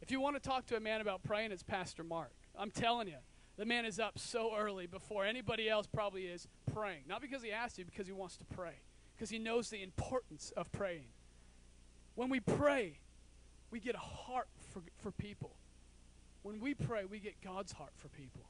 If 0.00 0.10
you 0.10 0.20
want 0.20 0.36
to 0.36 0.40
talk 0.40 0.66
to 0.66 0.76
a 0.76 0.80
man 0.80 1.00
about 1.00 1.22
praying, 1.22 1.52
it's 1.52 1.62
Pastor 1.62 2.02
Mark. 2.02 2.32
I'm 2.58 2.70
telling 2.70 3.08
you, 3.08 3.18
the 3.56 3.64
man 3.64 3.84
is 3.84 4.00
up 4.00 4.18
so 4.18 4.56
early 4.56 4.86
before 4.86 5.24
anybody 5.24 5.68
else 5.68 5.86
probably 5.86 6.24
is 6.24 6.48
praying. 6.72 7.02
Not 7.06 7.20
because 7.20 7.42
he 7.42 7.50
has 7.50 7.74
to, 7.74 7.84
because 7.84 8.06
he 8.06 8.12
wants 8.12 8.36
to 8.38 8.44
pray, 8.44 8.80
because 9.14 9.30
he 9.30 9.38
knows 9.38 9.70
the 9.70 9.82
importance 9.82 10.52
of 10.56 10.72
praying. 10.72 11.08
When 12.14 12.28
we 12.28 12.40
pray, 12.40 12.98
we 13.70 13.80
get 13.80 13.94
a 13.94 13.98
heart 13.98 14.48
for, 14.72 14.82
for 14.98 15.10
people. 15.12 15.52
When 16.42 16.60
we 16.60 16.74
pray, 16.74 17.04
we 17.04 17.18
get 17.18 17.40
God's 17.42 17.72
heart 17.72 17.92
for 17.96 18.08
people. 18.08 18.42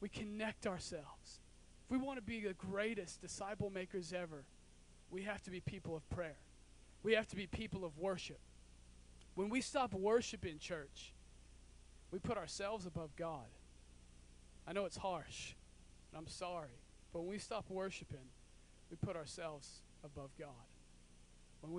We 0.00 0.08
connect 0.08 0.66
ourselves. 0.66 1.40
If 1.84 1.90
we 1.90 1.98
want 1.98 2.18
to 2.18 2.22
be 2.22 2.40
the 2.40 2.54
greatest 2.54 3.20
disciple 3.20 3.70
makers 3.70 4.12
ever, 4.12 4.44
we 5.10 5.22
have 5.22 5.42
to 5.44 5.50
be 5.50 5.60
people 5.60 5.96
of 5.96 6.08
prayer. 6.10 6.36
We 7.02 7.12
have 7.14 7.28
to 7.28 7.36
be 7.36 7.46
people 7.46 7.84
of 7.84 7.98
worship. 7.98 8.40
When 9.34 9.48
we 9.48 9.60
stop 9.60 9.94
worshiping 9.94 10.58
church, 10.58 11.12
we 12.10 12.18
put 12.18 12.36
ourselves 12.36 12.86
above 12.86 13.16
God. 13.16 13.46
I 14.66 14.72
know 14.72 14.84
it's 14.86 14.96
harsh, 14.96 15.54
and 16.10 16.18
I'm 16.18 16.28
sorry, 16.28 16.80
but 17.12 17.20
when 17.20 17.30
we 17.30 17.38
stop 17.38 17.66
worshiping, 17.68 18.28
we 18.90 18.96
put 18.96 19.16
ourselves 19.16 19.82
above 20.04 20.30
God. 20.38 20.48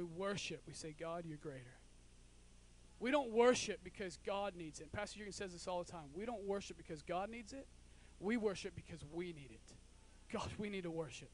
Worship, 0.06 0.62
we 0.68 0.74
say, 0.74 0.96
God, 0.98 1.26
you're 1.26 1.38
greater. 1.38 1.76
We 3.00 3.12
don't 3.12 3.32
worship 3.32 3.82
because 3.84 4.18
God 4.26 4.54
needs 4.56 4.80
it. 4.80 4.92
Pastor 4.92 5.20
Jurgen 5.20 5.34
says 5.34 5.52
this 5.52 5.68
all 5.68 5.84
the 5.84 5.92
time. 5.92 6.06
We 6.14 6.26
don't 6.26 6.44
worship 6.44 6.78
because 6.78 7.02
God 7.02 7.30
needs 7.30 7.54
it. 7.54 7.68
We 8.20 8.38
worship 8.38 8.74
because 8.76 9.04
we 9.14 9.28
need 9.28 9.50
it. 9.52 9.74
God, 10.32 10.50
we 10.58 10.70
need 10.70 10.84
to 10.84 10.92
worship. 10.92 11.30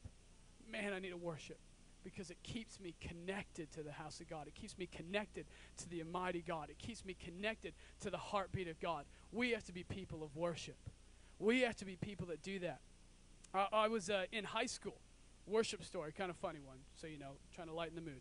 Man, 0.70 0.92
I 0.92 0.98
need 0.98 1.10
to 1.10 1.16
worship 1.16 1.58
because 2.04 2.30
it 2.30 2.42
keeps 2.42 2.80
me 2.80 2.94
connected 3.00 3.70
to 3.72 3.82
the 3.82 3.92
house 3.92 4.20
of 4.20 4.28
God. 4.28 4.48
It 4.48 4.54
keeps 4.54 4.76
me 4.76 4.88
connected 4.90 5.46
to 5.78 5.88
the 5.88 6.02
Almighty 6.02 6.42
God. 6.46 6.68
It 6.68 6.78
keeps 6.78 7.04
me 7.04 7.14
connected 7.14 7.74
to 8.00 8.10
the 8.10 8.18
heartbeat 8.18 8.66
of 8.66 8.80
God. 8.80 9.04
We 9.30 9.52
have 9.52 9.64
to 9.64 9.72
be 9.72 9.84
people 9.84 10.24
of 10.24 10.36
worship. 10.36 10.76
We 11.38 11.60
have 11.60 11.76
to 11.76 11.84
be 11.84 11.96
people 11.96 12.26
that 12.26 12.42
do 12.42 12.58
that. 12.60 12.80
I, 13.54 13.66
I 13.72 13.88
was 13.88 14.10
uh, 14.10 14.24
in 14.32 14.44
high 14.44 14.66
school. 14.66 14.96
Worship 15.46 15.84
story, 15.84 16.12
kind 16.12 16.30
of 16.30 16.36
funny 16.36 16.60
one, 16.64 16.78
so 16.94 17.06
you 17.06 17.18
know, 17.18 17.32
trying 17.54 17.66
to 17.66 17.74
lighten 17.74 17.96
the 17.96 18.02
mood 18.02 18.20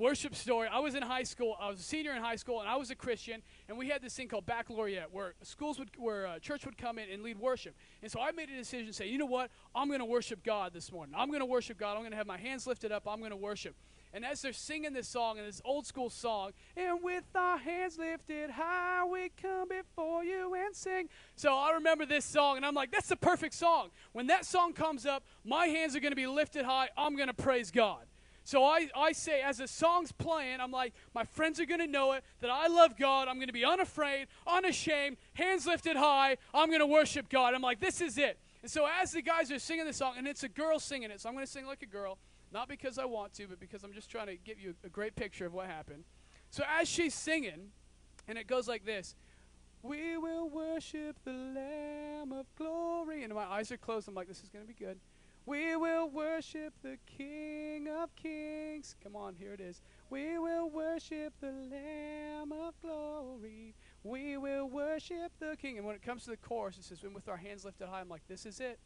worship 0.00 0.34
story. 0.34 0.66
I 0.72 0.78
was 0.80 0.94
in 0.94 1.02
high 1.02 1.22
school. 1.22 1.56
I 1.60 1.68
was 1.68 1.78
a 1.78 1.82
senior 1.82 2.12
in 2.12 2.22
high 2.22 2.36
school, 2.36 2.60
and 2.60 2.68
I 2.68 2.76
was 2.76 2.90
a 2.90 2.94
Christian. 2.94 3.42
And 3.68 3.76
we 3.76 3.88
had 3.88 4.02
this 4.02 4.14
thing 4.14 4.28
called 4.28 4.46
baccalaureate, 4.46 5.12
where 5.12 5.34
schools 5.42 5.78
would, 5.78 5.90
where 5.98 6.26
uh, 6.26 6.38
church 6.38 6.64
would 6.64 6.78
come 6.78 6.98
in 6.98 7.10
and 7.10 7.22
lead 7.22 7.38
worship. 7.38 7.76
And 8.02 8.10
so 8.10 8.20
I 8.20 8.32
made 8.32 8.48
a 8.48 8.56
decision 8.56 8.92
say, 8.92 9.08
you 9.08 9.18
know 9.18 9.26
what? 9.26 9.50
I'm 9.74 9.88
going 9.88 10.00
to 10.00 10.06
worship 10.06 10.42
God 10.42 10.72
this 10.72 10.90
morning. 10.90 11.14
I'm 11.16 11.28
going 11.28 11.40
to 11.40 11.46
worship 11.46 11.78
God. 11.78 11.92
I'm 11.92 12.00
going 12.00 12.12
to 12.12 12.16
have 12.16 12.26
my 12.26 12.38
hands 12.38 12.66
lifted 12.66 12.90
up. 12.90 13.06
I'm 13.06 13.18
going 13.18 13.30
to 13.30 13.36
worship. 13.36 13.76
And 14.12 14.24
as 14.24 14.42
they're 14.42 14.52
singing 14.52 14.92
this 14.92 15.06
song, 15.06 15.38
and 15.38 15.46
this 15.46 15.62
old 15.64 15.86
school 15.86 16.10
song, 16.10 16.50
and 16.76 17.00
with 17.00 17.24
our 17.34 17.58
hands 17.58 17.96
lifted 17.96 18.50
high, 18.50 19.04
we 19.04 19.30
come 19.40 19.68
before 19.68 20.24
you 20.24 20.52
and 20.54 20.74
sing. 20.74 21.08
So 21.36 21.54
I 21.54 21.72
remember 21.74 22.06
this 22.06 22.24
song, 22.24 22.56
and 22.56 22.66
I'm 22.66 22.74
like, 22.74 22.90
that's 22.90 23.08
the 23.08 23.16
perfect 23.16 23.54
song. 23.54 23.90
When 24.12 24.26
that 24.26 24.44
song 24.46 24.72
comes 24.72 25.06
up, 25.06 25.22
my 25.44 25.66
hands 25.66 25.94
are 25.94 26.00
going 26.00 26.10
to 26.10 26.16
be 26.16 26.26
lifted 26.26 26.64
high. 26.64 26.88
I'm 26.96 27.14
going 27.14 27.28
to 27.28 27.34
praise 27.34 27.70
God. 27.70 28.00
So 28.44 28.64
I, 28.64 28.88
I 28.96 29.12
say, 29.12 29.42
as 29.42 29.58
the 29.58 29.68
song's 29.68 30.12
playing, 30.12 30.60
I'm 30.60 30.70
like, 30.70 30.94
my 31.14 31.24
friends 31.24 31.60
are 31.60 31.66
going 31.66 31.80
to 31.80 31.86
know 31.86 32.12
it, 32.12 32.24
that 32.40 32.50
I 32.50 32.66
love 32.68 32.96
God. 32.98 33.28
I'm 33.28 33.36
going 33.36 33.48
to 33.48 33.52
be 33.52 33.64
unafraid, 33.64 34.28
unashamed, 34.46 35.18
hands 35.34 35.66
lifted 35.66 35.96
high. 35.96 36.36
I'm 36.54 36.68
going 36.68 36.80
to 36.80 36.86
worship 36.86 37.28
God. 37.28 37.54
I'm 37.54 37.62
like, 37.62 37.80
this 37.80 38.00
is 38.00 38.18
it. 38.18 38.38
And 38.62 38.70
so 38.70 38.86
as 39.00 39.12
the 39.12 39.22
guys 39.22 39.50
are 39.52 39.58
singing 39.58 39.86
the 39.86 39.92
song, 39.92 40.14
and 40.18 40.26
it's 40.26 40.42
a 40.42 40.48
girl 40.48 40.78
singing 40.78 41.10
it, 41.10 41.20
so 41.20 41.28
I'm 41.28 41.34
going 41.34 41.46
to 41.46 41.50
sing 41.50 41.66
like 41.66 41.82
a 41.82 41.86
girl, 41.86 42.18
not 42.52 42.68
because 42.68 42.98
I 42.98 43.04
want 43.04 43.34
to, 43.34 43.46
but 43.46 43.60
because 43.60 43.84
I'm 43.84 43.92
just 43.92 44.10
trying 44.10 44.26
to 44.26 44.36
give 44.36 44.58
you 44.58 44.74
a 44.84 44.88
great 44.88 45.16
picture 45.16 45.46
of 45.46 45.52
what 45.52 45.66
happened. 45.66 46.04
So 46.50 46.64
as 46.68 46.88
she's 46.88 47.14
singing, 47.14 47.70
and 48.28 48.38
it 48.38 48.46
goes 48.46 48.68
like 48.68 48.84
this 48.84 49.14
We 49.82 50.16
will 50.16 50.48
worship 50.48 51.16
the 51.24 51.32
Lamb 51.32 52.32
of 52.32 52.46
glory. 52.56 53.24
And 53.24 53.34
my 53.34 53.44
eyes 53.44 53.72
are 53.72 53.76
closed. 53.76 54.08
I'm 54.08 54.14
like, 54.14 54.28
this 54.28 54.42
is 54.42 54.48
going 54.48 54.64
to 54.64 54.68
be 54.68 54.74
good. 54.74 54.98
We 55.46 55.74
will 55.76 56.08
worship 56.08 56.74
the 56.82 56.98
King 57.06 57.88
of 57.88 58.14
Kings. 58.14 58.94
Come 59.02 59.16
on, 59.16 59.34
here 59.34 59.52
it 59.52 59.60
is. 59.60 59.82
We 60.10 60.38
will 60.38 60.70
worship 60.70 61.32
the 61.40 61.52
Lamb 61.70 62.52
of 62.52 62.74
glory. 62.82 63.74
We 64.04 64.36
will 64.36 64.68
worship 64.68 65.32
the 65.40 65.56
King. 65.60 65.78
And 65.78 65.86
when 65.86 65.96
it 65.96 66.02
comes 66.02 66.24
to 66.24 66.30
the 66.30 66.36
chorus, 66.36 66.78
it 66.78 66.84
says, 66.84 67.02
and 67.02 67.14
with 67.14 67.28
our 67.28 67.36
hands 67.36 67.64
lifted 67.64 67.88
high, 67.88 68.00
I'm 68.00 68.08
like, 68.08 68.26
this 68.28 68.46
is 68.46 68.60
it. 68.60 68.78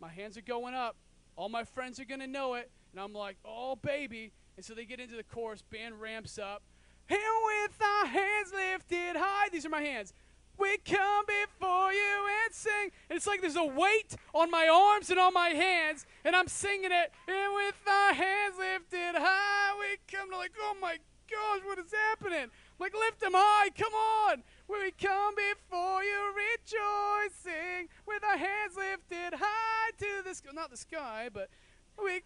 My 0.00 0.08
hands 0.08 0.38
are 0.38 0.42
going 0.42 0.74
up. 0.74 0.96
All 1.36 1.48
my 1.48 1.64
friends 1.64 2.00
are 2.00 2.04
going 2.04 2.20
to 2.20 2.26
know 2.26 2.54
it. 2.54 2.70
And 2.92 3.00
I'm 3.00 3.12
like, 3.12 3.36
oh, 3.44 3.76
baby. 3.76 4.32
And 4.56 4.64
so 4.64 4.74
they 4.74 4.84
get 4.84 5.00
into 5.00 5.16
the 5.16 5.22
chorus, 5.22 5.62
band 5.62 6.00
ramps 6.00 6.38
up. 6.38 6.62
And 7.08 7.18
with 7.18 7.80
our 7.82 8.06
hands 8.06 8.52
lifted 8.52 9.16
high, 9.16 9.48
these 9.50 9.66
are 9.66 9.70
my 9.70 9.82
hands. 9.82 10.12
We 10.60 10.76
come 10.78 11.24
before 11.26 11.92
you 11.92 12.28
and 12.44 12.54
sing. 12.54 12.90
And 13.08 13.16
it's 13.16 13.26
like 13.26 13.40
there's 13.40 13.56
a 13.56 13.64
weight 13.64 14.14
on 14.34 14.50
my 14.50 14.68
arms 14.68 15.08
and 15.08 15.18
on 15.18 15.32
my 15.32 15.48
hands, 15.48 16.04
and 16.24 16.36
I'm 16.36 16.48
singing 16.48 16.92
it. 16.92 17.12
And 17.26 17.54
with 17.54 17.80
our 17.88 18.12
hands 18.12 18.56
lifted 18.58 19.18
high, 19.18 19.72
we 19.80 19.96
come 20.14 20.30
to 20.30 20.36
like, 20.36 20.52
oh 20.60 20.76
my 20.80 20.98
gosh, 21.30 21.60
what 21.64 21.78
is 21.78 21.92
happening? 22.10 22.50
Like, 22.78 22.92
lift 22.94 23.20
them 23.20 23.32
high, 23.34 23.70
come 23.70 23.94
on. 23.94 24.42
We 24.68 24.90
come 24.92 25.34
before 25.34 26.02
you 26.02 26.32
rejoicing 26.34 27.88
with 28.06 28.22
our 28.24 28.36
hands 28.36 28.76
lifted 28.76 29.38
high 29.38 29.90
to 29.98 30.28
the 30.28 30.34
sky. 30.34 30.50
Not 30.54 30.70
the 30.70 30.76
sky, 30.76 31.28
but 31.32 31.48
we. 32.02 32.22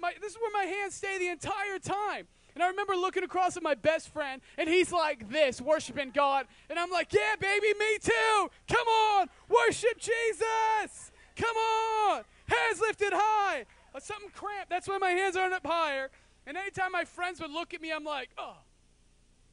My, 0.00 0.12
this 0.20 0.32
is 0.32 0.38
where 0.38 0.50
my 0.52 0.70
hands 0.70 0.96
stay 0.96 1.18
the 1.18 1.28
entire 1.28 1.78
time. 1.78 2.26
And 2.58 2.64
I 2.64 2.70
remember 2.70 2.96
looking 2.96 3.22
across 3.22 3.56
at 3.56 3.62
my 3.62 3.76
best 3.76 4.12
friend, 4.12 4.42
and 4.56 4.68
he's 4.68 4.90
like 4.90 5.30
this, 5.30 5.60
worshiping 5.60 6.10
God. 6.12 6.46
And 6.68 6.76
I'm 6.76 6.90
like, 6.90 7.12
yeah, 7.12 7.36
baby, 7.38 7.68
me 7.78 7.98
too. 8.02 8.50
Come 8.66 8.88
on, 8.88 9.28
worship 9.48 9.96
Jesus. 9.96 11.12
Come 11.36 11.56
on, 11.56 12.24
hands 12.48 12.80
lifted 12.80 13.12
high. 13.12 13.64
Uh, 13.94 14.00
something 14.00 14.30
cramped. 14.30 14.70
That's 14.70 14.88
why 14.88 14.98
my 14.98 15.10
hands 15.10 15.36
aren't 15.36 15.52
up 15.54 15.64
higher. 15.64 16.10
And 16.48 16.56
anytime 16.56 16.90
my 16.90 17.04
friends 17.04 17.40
would 17.40 17.52
look 17.52 17.74
at 17.74 17.80
me, 17.80 17.92
I'm 17.92 18.02
like, 18.02 18.30
oh, 18.36 18.56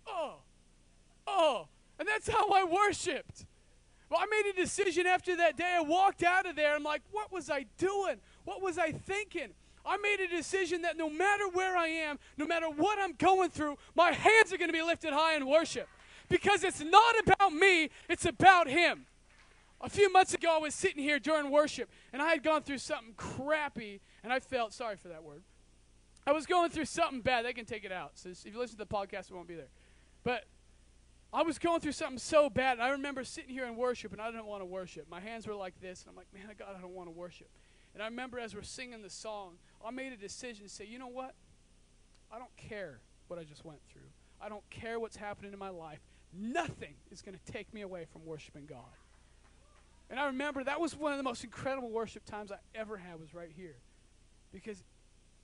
oh, 0.07 0.37
oh. 1.27 1.67
And 1.99 2.07
that's 2.07 2.27
how 2.27 2.49
I 2.49 2.63
worshiped. 2.63 3.45
Well, 4.09 4.19
I 4.19 4.25
made 4.25 4.49
a 4.51 4.59
decision 4.59 5.05
after 5.05 5.35
that 5.37 5.57
day. 5.57 5.75
I 5.77 5.81
walked 5.81 6.23
out 6.23 6.47
of 6.47 6.55
there. 6.55 6.73
I'm 6.73 6.81
like, 6.81 7.03
what 7.11 7.31
was 7.31 7.51
I 7.51 7.67
doing? 7.77 8.15
What 8.45 8.63
was 8.63 8.79
I 8.79 8.93
thinking? 8.93 9.49
I 9.86 9.98
made 9.98 10.19
a 10.19 10.28
decision 10.28 10.82
that 10.82 10.98
no 10.98 11.10
matter 11.10 11.48
where 11.50 11.78
I 11.78 11.88
am, 11.88 12.19
no 12.38 12.45
matter 12.45 12.67
what 12.69 12.98
I'm 13.00 13.13
going 13.13 13.50
through, 13.50 13.78
my 13.95 14.12
hands 14.12 14.52
are 14.52 14.58
going 14.58 14.69
to 14.69 14.74
be 14.74 14.82
lifted 14.82 15.13
high 15.13 15.36
in 15.36 15.45
worship. 15.45 15.88
Because 16.28 16.63
it's 16.63 16.82
not 16.82 17.15
about 17.24 17.54
me, 17.54 17.89
it's 18.10 18.26
about 18.26 18.67
Him. 18.67 19.06
A 19.82 19.89
few 19.89 20.12
months 20.12 20.34
ago, 20.34 20.56
I 20.56 20.60
was 20.60 20.74
sitting 20.74 21.04
here 21.04 21.19
during 21.19 21.52
worship, 21.52 21.89
and 22.12 22.21
I 22.21 22.30
had 22.30 22.41
gone 22.41 22.63
through 22.63 22.80
something 22.80 23.13
crappy, 23.15 24.02
and 24.24 24.34
I 24.34 24.39
felt 24.39 24.74
sorry 24.74 24.95
for 24.95 25.10
that 25.10 25.24
word. 25.24 25.43
I 26.26 26.32
was 26.32 26.48
going 26.48 26.71
through 26.71 26.86
something 26.86 27.21
bad. 27.21 27.45
They 27.45 27.54
can 27.54 27.65
take 27.65 27.84
it 27.84 27.91
out. 27.91 28.13
So 28.15 28.30
if 28.30 28.43
you 28.45 28.58
listen 28.58 28.78
to 28.78 28.86
the 28.86 28.88
podcast, 28.88 29.30
it 29.30 29.36
won't 29.36 29.48
be 29.48 29.54
there. 29.54 29.69
But 30.24 30.45
I 31.32 31.43
was 31.43 31.60
going 31.60 31.82
through 31.82 31.91
something 31.91 32.17
so 32.17 32.50
bad, 32.50 32.78
and 32.78 32.82
I 32.82 32.89
remember 32.89 33.24
sitting 33.24 33.52
here 33.52 33.65
in 33.65 33.76
worship, 33.76 34.12
and 34.13 34.21
I 34.21 34.32
didn't 34.32 34.45
want 34.48 34.62
to 34.62 34.65
worship. 34.65 35.08
My 35.10 35.19
hands 35.19 35.45
were 35.45 35.54
like 35.54 35.80
this, 35.82 36.02
and 36.02 36.10
I'm 36.10 36.15
like, 36.15 36.34
man, 36.34 36.56
God, 36.58 36.69
I 36.76 36.82
don't 36.82 36.95
want 36.95 37.08
to 37.08 37.12
worship. 37.12 37.50
And 37.95 38.03
I 38.03 38.08
remember 38.08 38.39
as 38.39 38.53
we're 38.53 38.62
singing 38.62 39.01
the 39.01 39.10
song, 39.10 39.53
I 39.84 39.89
made 39.89 40.12
a 40.12 40.17
decision 40.17 40.65
to 40.65 40.69
say, 40.69 40.86
you 40.86 40.99
know 40.99 41.08
what? 41.08 41.34
I 42.29 42.38
don't 42.38 42.55
care 42.58 42.99
what 43.27 43.39
I 43.39 43.43
just 43.43 43.63
went 43.63 43.79
through. 43.89 44.10
I 44.41 44.49
don't 44.49 44.69
care 44.69 44.99
what's 44.99 45.15
happening 45.15 45.53
in 45.53 45.60
my 45.60 45.69
life. 45.69 45.99
Nothing 46.34 46.95
is 47.10 47.21
going 47.21 47.38
to 47.38 47.51
take 47.51 47.73
me 47.73 47.81
away 47.81 48.05
from 48.12 48.25
worshiping 48.25 48.65
God. 48.65 48.81
And 50.10 50.19
I 50.19 50.25
remember 50.25 50.63
that 50.63 50.81
was 50.81 50.95
one 50.95 51.13
of 51.13 51.17
the 51.17 51.23
most 51.23 51.45
incredible 51.45 51.89
worship 51.89 52.25
times 52.25 52.51
I 52.51 52.58
ever 52.75 52.97
had 52.97 53.19
was 53.19 53.34
right 53.34 53.51
here. 53.55 53.77
Because 54.51 54.84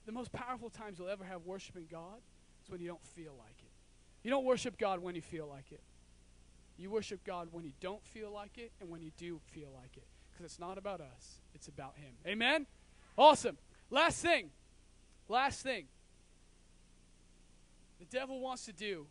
the 0.06 0.12
most 0.12 0.34
powerful 0.34 0.70
times 0.70 1.00
you'll 1.00 1.08
ever 1.08 1.24
have 1.24 1.46
worshiping 1.46 1.88
God 1.90 2.20
is 2.64 2.70
when 2.70 2.82
you 2.82 2.88
don't 2.88 3.06
feel 3.06 3.34
like 3.40 3.56
it. 3.60 3.72
You 4.24 4.30
don't 4.30 4.46
worship 4.46 4.78
God 4.78 5.00
when 5.00 5.16
you 5.16 5.22
feel 5.22 5.48
like 5.48 5.72
it. 5.72 5.82
You 6.78 6.90
worship 6.90 7.24
God 7.24 7.48
when 7.52 7.64
you 7.64 7.72
don't 7.80 8.06
feel 8.06 8.32
like 8.32 8.58
it 8.58 8.72
and 8.82 8.90
when 8.90 9.02
you 9.02 9.12
do 9.18 9.40
feel 9.52 9.70
like 9.74 9.96
it. 9.96 10.06
Because 10.42 10.54
it's 10.54 10.60
not 10.60 10.80
about 10.80 11.02
us, 11.02 11.40
it's 11.54 11.68
about 11.68 11.94
Him. 11.98 12.14
Amen? 12.26 12.66
Awesome. 13.16 13.60
Last 13.92 14.24
thing. 14.24 14.50
Last 15.30 15.62
thing. 15.62 15.86
The 18.00 18.06
devil 18.06 18.40
wants 18.40 18.66
to 18.66 18.74
do 18.74 19.06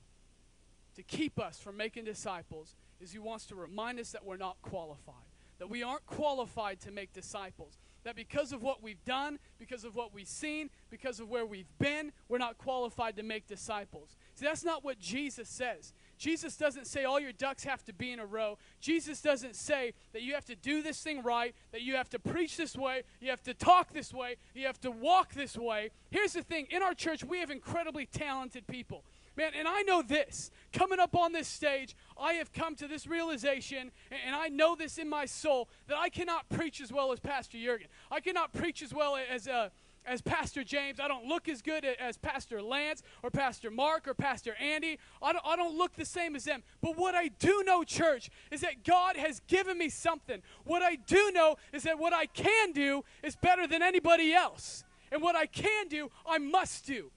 to 0.97 1.05
keep 1.05 1.39
us 1.39 1.61
from 1.61 1.77
making 1.77 2.05
disciples 2.05 2.75
is 3.01 3.13
he 3.13 3.21
wants 3.21 3.47
to 3.47 3.55
remind 3.55 4.01
us 4.01 4.11
that 4.11 4.25
we're 4.25 4.39
not 4.39 4.57
qualified, 4.61 5.15
that 5.61 5.71
we 5.71 5.85
aren't 5.85 6.05
qualified 6.07 6.81
to 6.81 6.91
make 6.91 7.13
disciples 7.13 7.79
that 8.05 8.17
because 8.17 8.53
of 8.53 8.63
what 8.63 8.83
we've 8.83 9.05
done, 9.05 9.39
because 9.59 9.85
of 9.85 9.95
what 9.95 10.15
we've 10.15 10.27
seen, 10.27 10.71
because 10.91 11.21
of 11.21 11.29
where 11.29 11.45
we've 11.45 11.69
been, 11.79 12.13
we're 12.29 12.39
not 12.39 12.59
qualified 12.59 13.17
to 13.17 13.23
make 13.23 13.47
disciples. 13.47 14.17
See, 14.35 14.47
that's 14.47 14.65
not 14.65 14.85
what 14.85 14.99
Jesus 14.99 15.49
says. 15.49 15.93
Jesus 16.21 16.55
doesn't 16.55 16.87
say 16.87 17.05
all 17.05 17.19
your 17.19 17.33
ducks 17.33 17.65
have 17.65 17.83
to 17.87 17.95
be 17.95 18.13
in 18.13 18.21
a 18.21 18.27
row. 18.27 18.59
Jesus 18.79 19.23
doesn't 19.23 19.57
say 19.57 19.95
that 20.13 20.21
you 20.21 20.35
have 20.35 20.45
to 20.45 20.55
do 20.55 20.83
this 20.83 21.01
thing 21.01 21.23
right, 21.23 21.55
that 21.73 21.81
you 21.81 21.97
have 21.97 22.11
to 22.11 22.19
preach 22.19 22.59
this 22.59 22.77
way, 22.77 23.05
you 23.23 23.31
have 23.31 23.43
to 23.45 23.55
talk 23.55 23.95
this 23.95 24.13
way, 24.13 24.37
you 24.55 24.67
have 24.67 24.79
to 24.83 24.91
walk 24.91 25.33
this 25.33 25.57
way. 25.57 25.91
Here's 26.11 26.35
the 26.35 26.43
thing 26.43 26.67
in 26.71 26.83
our 26.83 26.93
church, 26.93 27.25
we 27.25 27.39
have 27.41 27.51
incredibly 27.51 28.05
talented 28.05 28.67
people. 28.67 29.03
Man, 29.35 29.53
and 29.59 29.67
I 29.67 29.81
know 29.81 30.03
this. 30.03 30.51
Coming 30.75 31.01
up 31.01 31.17
on 31.17 31.33
this 31.33 31.49
stage, 31.49 31.97
I 32.21 32.35
have 32.35 32.53
come 32.53 32.75
to 32.77 32.87
this 32.87 33.07
realization, 33.07 33.91
and 34.11 34.37
I 34.37 34.49
know 34.49 34.77
this 34.77 34.99
in 34.99 35.09
my 35.09 35.25
soul, 35.25 35.71
that 35.89 35.97
I 35.97 36.11
cannot 36.11 36.51
preach 36.51 36.83
as 36.83 36.93
well 36.93 37.13
as 37.13 37.21
Pastor 37.21 37.57
Jurgen. 37.57 37.87
I 38.11 38.21
cannot 38.21 38.53
preach 38.53 38.83
as 38.83 38.93
well 38.93 39.17
as, 39.17 39.49
uh, 39.49 39.71
as 40.07 40.21
Pastor 40.23 40.65
James. 40.65 40.99
I 41.01 41.09
don't 41.09 41.27
look 41.27 41.49
as 41.49 41.63
good 41.63 41.85
as 41.85 42.17
Pastor 42.17 42.63
Lance 42.63 43.03
or 43.23 43.31
Pastor 43.31 43.71
Mark 43.71 44.09
or 44.09 44.15
Pastor 44.15 44.55
Andy. 44.61 44.99
I 45.23 45.33
don't, 45.33 45.45
I 45.47 45.57
don't 45.57 45.77
look 45.77 45.95
the 45.95 46.05
same 46.05 46.35
as 46.37 46.45
them. 46.45 46.63
But 46.81 46.97
what 46.97 47.15
I 47.15 47.29
do 47.29 47.63
know, 47.65 47.85
church, 47.85 48.31
is 48.51 48.61
that 48.63 48.85
God 48.85 49.17
has 49.17 49.41
given 49.47 49.79
me 49.79 49.89
something. 49.89 50.43
What 50.65 50.83
I 50.83 50.97
do 50.97 51.31
know 51.33 51.57
is 51.73 51.85
that 51.85 51.99
what 51.99 52.13
I 52.13 52.27
can 52.27 52.73
do 52.73 53.05
is 53.23 53.37
better 53.37 53.67
than 53.67 53.83
anybody 53.83 54.33
else. 54.33 54.85
And 55.13 55.23
what 55.23 55.37
I 55.37 55.47
can 55.47 55.89
do, 55.89 56.11
I 56.27 56.39
must 56.39 56.87
do. 56.87 57.11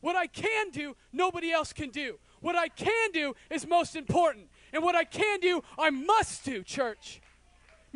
What 0.00 0.16
I 0.16 0.26
can 0.26 0.70
do, 0.70 0.96
nobody 1.12 1.50
else 1.50 1.72
can 1.72 1.90
do. 1.90 2.18
What 2.40 2.56
I 2.56 2.68
can 2.68 3.10
do 3.12 3.34
is 3.50 3.66
most 3.66 3.96
important. 3.96 4.48
And 4.72 4.82
what 4.82 4.94
I 4.94 5.04
can 5.04 5.40
do, 5.40 5.62
I 5.78 5.90
must 5.90 6.44
do, 6.44 6.62
church. 6.62 7.20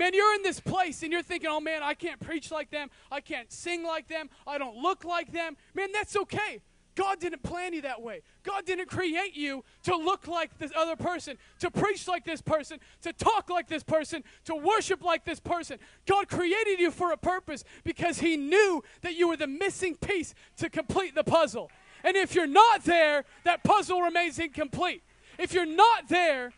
Man, 0.00 0.14
you're 0.14 0.34
in 0.34 0.42
this 0.42 0.60
place 0.60 1.02
and 1.02 1.12
you're 1.12 1.22
thinking, 1.22 1.50
oh 1.52 1.60
man, 1.60 1.82
I 1.82 1.92
can't 1.92 2.18
preach 2.18 2.50
like 2.50 2.70
them. 2.70 2.88
I 3.12 3.20
can't 3.20 3.52
sing 3.52 3.84
like 3.84 4.08
them. 4.08 4.30
I 4.46 4.56
don't 4.56 4.78
look 4.78 5.04
like 5.04 5.30
them. 5.30 5.58
Man, 5.74 5.92
that's 5.92 6.16
okay. 6.16 6.62
God 6.94 7.20
didn't 7.20 7.42
plan 7.42 7.74
you 7.74 7.82
that 7.82 8.00
way. 8.00 8.22
God 8.42 8.64
didn't 8.64 8.88
create 8.88 9.36
you 9.36 9.62
to 9.82 9.94
look 9.94 10.26
like 10.26 10.56
this 10.56 10.72
other 10.74 10.96
person, 10.96 11.36
to 11.58 11.70
preach 11.70 12.08
like 12.08 12.24
this 12.24 12.40
person, 12.40 12.78
to 13.02 13.12
talk 13.12 13.50
like 13.50 13.68
this 13.68 13.82
person, 13.82 14.24
to 14.46 14.54
worship 14.54 15.04
like 15.04 15.26
this 15.26 15.38
person. 15.38 15.78
God 16.06 16.28
created 16.28 16.80
you 16.80 16.90
for 16.90 17.12
a 17.12 17.18
purpose 17.18 17.62
because 17.84 18.20
He 18.20 18.38
knew 18.38 18.82
that 19.02 19.16
you 19.16 19.28
were 19.28 19.36
the 19.36 19.46
missing 19.46 19.96
piece 19.96 20.34
to 20.56 20.70
complete 20.70 21.14
the 21.14 21.24
puzzle. 21.24 21.70
And 22.04 22.16
if 22.16 22.34
you're 22.34 22.46
not 22.46 22.84
there, 22.84 23.26
that 23.44 23.64
puzzle 23.64 24.00
remains 24.00 24.38
incomplete. 24.38 25.02
If 25.38 25.52
you're 25.52 25.66
not 25.66 26.08
there, 26.08 26.54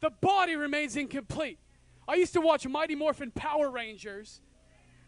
the 0.00 0.10
body 0.10 0.56
remains 0.56 0.96
incomplete. 0.96 1.58
I 2.06 2.16
used 2.16 2.32
to 2.34 2.40
watch 2.40 2.66
Mighty 2.66 2.94
Morphin 2.94 3.30
Power 3.30 3.70
Rangers, 3.70 4.40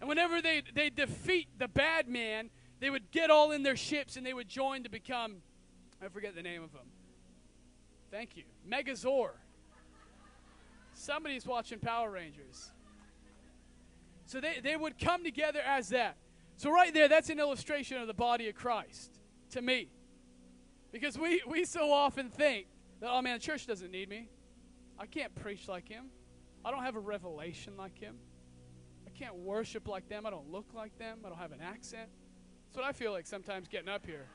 and 0.00 0.08
whenever 0.08 0.40
they 0.40 0.62
they 0.74 0.90
defeat 0.90 1.48
the 1.58 1.68
bad 1.68 2.08
man, 2.08 2.50
they 2.80 2.90
would 2.90 3.10
get 3.10 3.30
all 3.30 3.52
in 3.52 3.62
their 3.62 3.76
ships 3.76 4.16
and 4.16 4.26
they 4.26 4.34
would 4.34 4.48
join 4.48 4.82
to 4.84 4.90
become 4.90 5.42
I 6.04 6.08
forget 6.08 6.34
the 6.34 6.42
name 6.42 6.62
of 6.62 6.72
them. 6.72 6.86
Thank 8.10 8.36
you. 8.36 8.44
Megazord. 8.68 9.30
Somebody's 10.94 11.46
watching 11.46 11.78
Power 11.78 12.10
Rangers. 12.10 12.70
So 14.26 14.40
they, 14.40 14.60
they 14.62 14.76
would 14.76 14.98
come 14.98 15.22
together 15.24 15.60
as 15.60 15.90
that. 15.90 16.16
So 16.56 16.70
right 16.70 16.92
there, 16.92 17.08
that's 17.08 17.30
an 17.30 17.38
illustration 17.38 17.98
of 17.98 18.06
the 18.06 18.14
body 18.14 18.48
of 18.48 18.54
Christ 18.54 19.20
to 19.50 19.62
me. 19.62 19.88
Because 20.92 21.18
we, 21.18 21.42
we 21.46 21.64
so 21.64 21.92
often 21.92 22.30
think 22.30 22.66
that, 23.00 23.10
oh 23.10 23.20
man, 23.20 23.38
the 23.38 23.44
church 23.44 23.66
doesn't 23.66 23.90
need 23.90 24.08
me. 24.08 24.28
I 24.98 25.06
can't 25.06 25.34
preach 25.34 25.68
like 25.68 25.88
him. 25.88 26.06
I 26.66 26.72
don't 26.72 26.82
have 26.82 26.96
a 26.96 27.00
revelation 27.00 27.74
like 27.76 27.96
him. 27.96 28.16
I 29.06 29.10
can't 29.16 29.36
worship 29.36 29.86
like 29.86 30.08
them. 30.08 30.26
I 30.26 30.30
don't 30.30 30.50
look 30.50 30.66
like 30.74 30.98
them. 30.98 31.20
I 31.24 31.28
don't 31.28 31.38
have 31.38 31.52
an 31.52 31.60
accent. 31.60 32.08
That's 32.66 32.76
what 32.76 32.84
I 32.84 32.90
feel 32.90 33.12
like 33.12 33.24
sometimes 33.24 33.68
getting 33.68 33.88
up 33.88 34.04
here. 34.04 34.26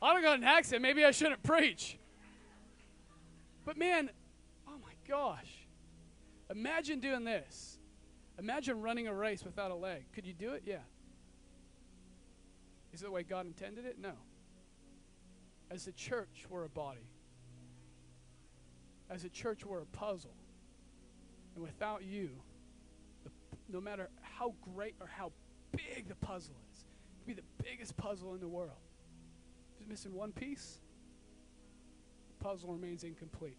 I 0.00 0.14
don't 0.14 0.22
got 0.22 0.38
an 0.38 0.44
accent. 0.44 0.80
Maybe 0.80 1.04
I 1.04 1.10
shouldn't 1.10 1.42
preach. 1.42 1.98
But 3.66 3.76
man, 3.76 4.08
oh 4.66 4.78
my 4.82 4.94
gosh. 5.06 5.66
Imagine 6.50 7.00
doing 7.00 7.24
this. 7.24 7.78
Imagine 8.38 8.80
running 8.80 9.06
a 9.06 9.14
race 9.14 9.44
without 9.44 9.70
a 9.70 9.76
leg. 9.76 10.04
Could 10.14 10.26
you 10.26 10.32
do 10.32 10.54
it? 10.54 10.62
Yeah. 10.64 10.78
Is 12.94 13.02
it 13.02 13.04
the 13.04 13.10
way 13.10 13.24
God 13.24 13.44
intended 13.44 13.84
it? 13.84 13.98
No. 14.00 14.12
As 15.70 15.86
a 15.86 15.92
church, 15.92 16.46
we're 16.48 16.64
a 16.64 16.70
body. 16.70 17.10
As 19.10 19.24
a 19.24 19.28
church, 19.28 19.66
we're 19.66 19.82
a 19.82 19.86
puzzle. 19.86 20.34
And 21.54 21.62
without 21.62 22.02
you, 22.02 22.30
the, 23.24 23.30
no 23.68 23.80
matter 23.80 24.08
how 24.20 24.54
great 24.74 24.94
or 25.00 25.06
how 25.06 25.32
big 25.72 26.08
the 26.08 26.14
puzzle 26.16 26.54
is, 26.72 26.80
it 26.80 27.18
could 27.18 27.26
be 27.26 27.34
the 27.34 27.62
biggest 27.62 27.96
puzzle 27.96 28.34
in 28.34 28.40
the 28.40 28.48
world. 28.48 28.70
It's 29.78 29.88
missing 29.88 30.14
one 30.14 30.32
piece, 30.32 30.78
the 32.28 32.44
puzzle 32.44 32.72
remains 32.72 33.04
incomplete. 33.04 33.58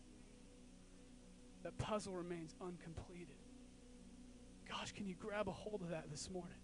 That 1.63 1.77
puzzle 1.77 2.13
remains 2.13 2.53
uncompleted. 2.61 3.37
Gosh, 4.69 4.91
can 4.91 5.07
you 5.07 5.15
grab 5.15 5.47
a 5.47 5.51
hold 5.51 5.81
of 5.81 5.89
that 5.89 6.11
this 6.11 6.29
morning? 6.29 6.57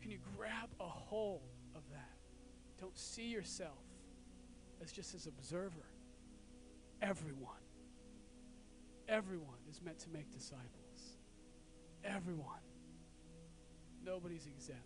Can 0.00 0.10
you 0.10 0.18
grab 0.36 0.68
a 0.78 0.86
hold 0.86 1.42
of 1.74 1.82
that? 1.90 2.08
Don't 2.80 2.96
see 2.96 3.26
yourself 3.26 3.78
as 4.82 4.92
just 4.92 5.14
as 5.14 5.26
observer. 5.26 5.86
Everyone, 7.02 7.58
everyone 9.10 9.58
is 9.68 9.82
meant 9.82 9.98
to 9.98 10.08
make 10.08 10.30
disciples. 10.30 11.18
Everyone. 12.04 12.64
Nobody's 14.04 14.46
exempt. 14.46 14.84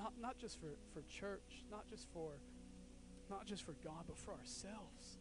Not, 0.00 0.14
not 0.20 0.38
just 0.38 0.58
for, 0.58 0.74
for 0.92 1.02
church, 1.02 1.62
not 1.70 1.88
just 1.88 2.08
for 2.12 2.32
not 3.30 3.46
just 3.46 3.62
for 3.62 3.72
God, 3.84 4.04
but 4.06 4.18
for 4.18 4.32
ourselves. 4.32 5.16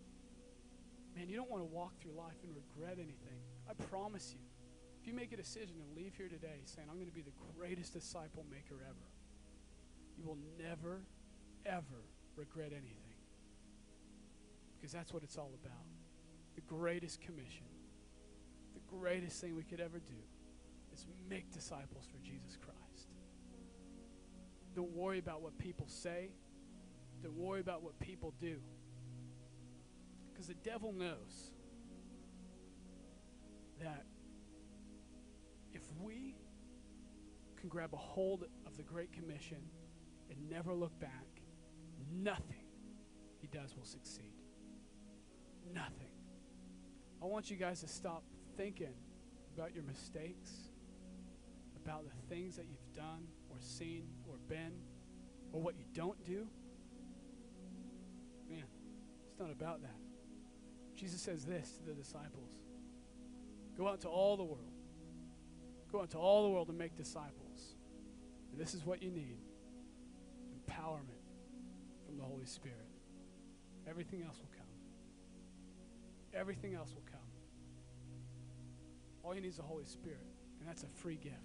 Man, 1.15 1.29
you 1.29 1.35
don't 1.37 1.49
want 1.49 1.61
to 1.61 1.67
walk 1.67 1.93
through 2.01 2.11
life 2.17 2.35
and 2.43 2.51
regret 2.55 2.97
anything. 2.97 3.39
I 3.69 3.73
promise 3.85 4.33
you. 4.33 4.43
If 4.99 5.07
you 5.07 5.13
make 5.13 5.31
a 5.31 5.37
decision 5.37 5.75
and 5.79 5.95
leave 5.95 6.13
here 6.15 6.27
today 6.27 6.61
saying, 6.65 6.87
I'm 6.89 6.95
going 6.95 7.07
to 7.07 7.13
be 7.13 7.21
the 7.21 7.31
greatest 7.57 7.93
disciple 7.93 8.45
maker 8.51 8.75
ever, 8.83 9.07
you 10.17 10.25
will 10.25 10.37
never, 10.59 11.01
ever 11.65 12.03
regret 12.35 12.71
anything. 12.71 13.17
Because 14.75 14.91
that's 14.91 15.13
what 15.13 15.23
it's 15.23 15.37
all 15.37 15.51
about. 15.63 15.90
The 16.55 16.61
greatest 16.61 17.21
commission, 17.21 17.65
the 18.73 18.97
greatest 18.97 19.39
thing 19.41 19.55
we 19.55 19.63
could 19.63 19.79
ever 19.79 19.99
do 19.99 20.21
is 20.93 21.05
make 21.29 21.51
disciples 21.51 22.07
for 22.11 22.17
Jesus 22.23 22.57
Christ. 22.57 23.07
Don't 24.75 24.91
worry 24.91 25.19
about 25.19 25.41
what 25.41 25.57
people 25.57 25.87
say, 25.87 26.29
don't 27.21 27.37
worry 27.37 27.59
about 27.59 27.83
what 27.83 27.99
people 27.99 28.33
do. 28.39 28.57
Because 30.31 30.47
the 30.47 30.53
devil 30.55 30.91
knows 30.91 31.51
that 33.81 34.05
if 35.73 35.81
we 36.01 36.35
can 37.59 37.69
grab 37.69 37.93
a 37.93 37.97
hold 37.97 38.45
of 38.65 38.77
the 38.77 38.83
Great 38.83 39.11
Commission 39.13 39.59
and 40.29 40.49
never 40.49 40.73
look 40.73 40.97
back, 40.99 41.41
nothing 42.11 42.65
he 43.39 43.47
does 43.47 43.75
will 43.75 43.85
succeed. 43.85 44.33
Nothing. 45.73 46.11
I 47.21 47.25
want 47.25 47.51
you 47.51 47.57
guys 47.57 47.81
to 47.81 47.88
stop 47.88 48.23
thinking 48.57 48.93
about 49.55 49.73
your 49.75 49.84
mistakes, 49.84 50.49
about 51.86 52.03
the 52.03 52.36
things 52.36 52.55
that 52.55 52.65
you've 52.69 52.95
done 52.95 53.27
or 53.49 53.57
seen 53.60 54.03
or 54.27 54.36
been, 54.47 54.73
or 55.51 55.62
what 55.62 55.75
you 55.77 55.86
don't 55.93 56.23
do. 56.25 56.47
Man, 58.49 58.63
it's 59.29 59.39
not 59.39 59.51
about 59.51 59.81
that. 59.81 59.95
Jesus 60.95 61.21
says 61.21 61.45
this 61.45 61.71
to 61.77 61.84
the 61.84 61.93
disciples 61.93 62.51
Go 63.77 63.88
out 63.88 64.01
to 64.01 64.07
all 64.07 64.38
the 64.38 64.43
world 64.43 64.71
Go 65.91 66.01
out 66.01 66.12
to 66.12 66.17
all 66.17 66.43
the 66.43 66.49
world 66.49 66.69
and 66.69 66.77
make 66.77 66.95
disciples. 66.95 67.75
And 68.51 68.60
this 68.60 68.73
is 68.73 68.86
what 68.86 69.03
you 69.03 69.12
need 69.12 69.38
empowerment 70.55 71.25
from 72.05 72.17
the 72.17 72.23
Holy 72.23 72.45
Spirit. 72.45 72.77
Everything 73.89 74.23
else 74.23 74.38
will 74.38 74.51
come. 74.57 74.67
Everything 76.34 76.75
else 76.75 76.93
will 76.93 77.03
come. 77.11 77.11
All 79.23 79.36
you 79.36 79.41
need 79.41 79.49
is 79.49 79.57
the 79.57 79.63
Holy 79.63 79.86
Spirit, 79.86 80.25
and 80.60 80.67
that's 80.67 80.84
a 80.84 80.88
free 80.88 81.17
gift. 81.17 81.36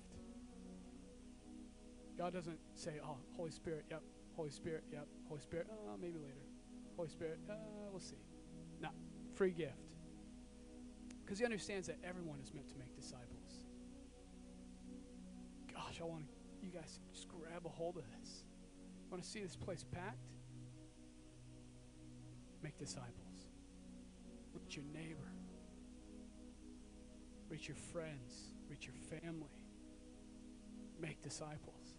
God 2.17 2.33
doesn't 2.33 2.59
say, 2.75 2.95
oh, 3.05 3.19
Holy 3.37 3.51
Spirit, 3.51 3.85
yep, 3.91 4.03
Holy 4.35 4.51
Spirit, 4.51 4.85
yep, 4.91 5.07
Holy 5.29 5.41
Spirit, 5.41 5.67
oh, 5.71 5.97
maybe 6.01 6.19
later. 6.19 6.47
Holy 6.97 7.09
Spirit, 7.09 7.39
uh, 7.51 7.55
we'll 7.91 8.01
see. 8.01 8.17
No, 8.81 8.89
Free 9.37 9.51
gift. 9.51 9.75
Because 11.23 11.39
he 11.39 11.45
understands 11.45 11.87
that 11.89 11.99
everyone 12.03 12.39
is 12.43 12.55
meant 12.55 12.71
to 12.71 12.79
make 12.79 12.95
disciples. 12.97 13.67
Gosh, 15.73 16.01
I 16.01 16.05
want 16.05 16.25
you 16.63 16.71
guys 16.71 16.95
to 16.95 17.13
just 17.13 17.29
grab 17.29 17.67
a 17.67 17.69
hold 17.69 17.99
of 17.99 18.05
this. 18.19 18.45
Want 19.11 19.23
to 19.23 19.29
see 19.29 19.41
this 19.41 19.57
place 19.57 19.85
packed? 19.85 20.17
Make 22.63 22.79
disciples. 22.79 23.51
Look 24.55 24.63
at 24.65 24.75
your 24.75 24.87
neighbor. 24.95 25.36
Reach 27.49 27.69
your 27.69 27.77
friends. 27.77 28.55
Reach 28.69 28.87
your 28.87 29.21
family. 29.21 29.49
Make 31.01 31.23
disciples. 31.23 31.95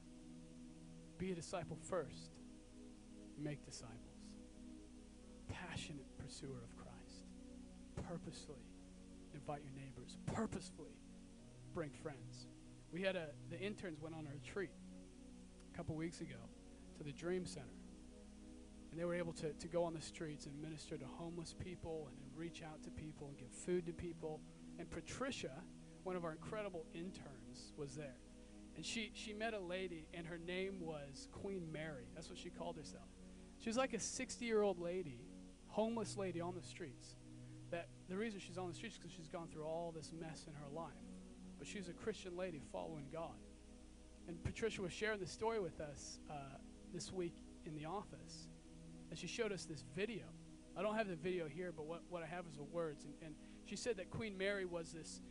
Be 1.17 1.31
a 1.31 1.36
disciple 1.36 1.77
first. 1.89 2.31
Make 3.38 3.65
disciples. 3.65 3.97
Passionate 5.47 6.05
pursuer 6.17 6.63
of 6.63 6.75
Christ. 6.75 8.07
Purposefully 8.07 8.57
invite 9.33 9.62
your 9.63 9.73
neighbors. 9.73 10.17
Purposefully 10.25 10.97
bring 11.73 11.91
friends. 12.01 12.47
We 12.91 13.01
had 13.01 13.15
a 13.15 13.27
the 13.49 13.60
interns 13.60 14.01
went 14.01 14.15
on 14.15 14.27
a 14.27 14.33
retreat 14.33 14.71
a 15.73 15.77
couple 15.77 15.95
weeks 15.95 16.21
ago 16.21 16.36
to 16.97 17.03
the 17.03 17.12
Dream 17.12 17.45
Center. 17.45 17.65
And 18.91 18.99
they 18.99 19.05
were 19.05 19.15
able 19.15 19.33
to, 19.33 19.51
to 19.51 19.67
go 19.67 19.83
on 19.83 19.93
the 19.93 20.01
streets 20.01 20.45
and 20.45 20.62
minister 20.62 20.97
to 20.97 21.05
homeless 21.05 21.53
people 21.53 22.07
and, 22.10 22.17
and 22.21 22.38
reach 22.38 22.63
out 22.63 22.81
to 22.83 22.89
people 22.89 23.27
and 23.27 23.38
give 23.38 23.51
food 23.51 23.86
to 23.86 23.93
people. 23.93 24.39
And 24.79 24.89
Patricia, 24.89 25.51
one 26.03 26.15
of 26.15 26.23
our 26.23 26.31
incredible 26.31 26.85
interns, 26.93 27.73
was 27.77 27.95
there. 27.95 28.17
And 28.75 28.85
she, 28.85 29.11
she 29.13 29.33
met 29.33 29.53
a 29.53 29.59
lady, 29.59 30.07
and 30.13 30.25
her 30.27 30.37
name 30.37 30.79
was 30.79 31.27
Queen 31.31 31.67
Mary. 31.71 32.05
That's 32.13 32.29
what 32.29 32.37
she 32.37 32.49
called 32.49 32.77
herself. 32.77 33.07
She 33.59 33.69
was 33.69 33.77
like 33.77 33.93
a 33.93 33.99
60 33.99 34.45
year 34.45 34.61
old 34.61 34.79
lady, 34.79 35.19
homeless 35.67 36.15
lady 36.15 36.41
on 36.41 36.53
the 36.53 36.61
streets. 36.61 37.15
That 37.71 37.89
the 38.07 38.15
reason 38.15 38.39
she's 38.39 38.57
on 38.57 38.69
the 38.69 38.75
streets 38.75 38.95
is 38.95 38.99
because 38.99 39.13
she's 39.15 39.27
gone 39.27 39.47
through 39.47 39.65
all 39.65 39.91
this 39.93 40.11
mess 40.17 40.45
in 40.47 40.53
her 40.53 40.69
life. 40.73 40.93
But 41.57 41.67
she's 41.67 41.89
a 41.89 41.93
Christian 41.93 42.37
lady 42.37 42.61
following 42.71 43.05
God. 43.11 43.35
And 44.27 44.41
Patricia 44.43 44.81
was 44.81 44.93
sharing 44.93 45.19
the 45.19 45.27
story 45.27 45.59
with 45.59 45.81
us 45.81 46.19
uh, 46.29 46.33
this 46.93 47.11
week 47.11 47.35
in 47.65 47.73
the 47.75 47.85
office. 47.85 48.47
And 49.09 49.17
she 49.17 49.27
showed 49.27 49.51
us 49.51 49.65
this 49.65 49.83
video. 49.95 50.25
I 50.77 50.81
don't 50.81 50.95
have 50.95 51.07
the 51.07 51.15
video 51.15 51.47
here, 51.47 51.73
but 51.75 51.85
what, 51.85 52.03
what 52.09 52.21
I 52.21 52.27
have 52.27 52.45
is 52.45 52.57
the 52.57 52.63
words. 52.63 53.05
And, 53.05 53.13
and 53.23 53.35
she 53.67 53.75
said 53.75 53.97
that 53.97 54.10
Queen 54.10 54.38
Mary 54.38 54.65
was 54.65 54.93
this, 54.93 55.21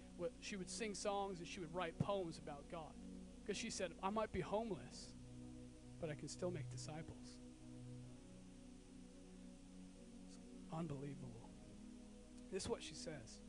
she 0.40 0.56
would 0.56 0.70
sing 0.70 0.94
songs 0.94 1.38
and 1.38 1.48
she 1.48 1.60
would 1.60 1.74
write 1.74 1.98
poems 1.98 2.38
about 2.38 2.64
God. 2.70 2.92
Because 3.42 3.56
she 3.56 3.70
said, 3.70 3.92
I 4.02 4.10
might 4.10 4.32
be 4.32 4.40
homeless, 4.40 5.14
but 6.00 6.10
I 6.10 6.14
can 6.14 6.28
still 6.28 6.50
make 6.50 6.70
disciples. 6.70 7.38
It's 10.56 10.72
unbelievable. 10.72 11.48
This 12.52 12.64
is 12.64 12.68
what 12.68 12.82
she 12.82 12.94
says. 12.94 13.40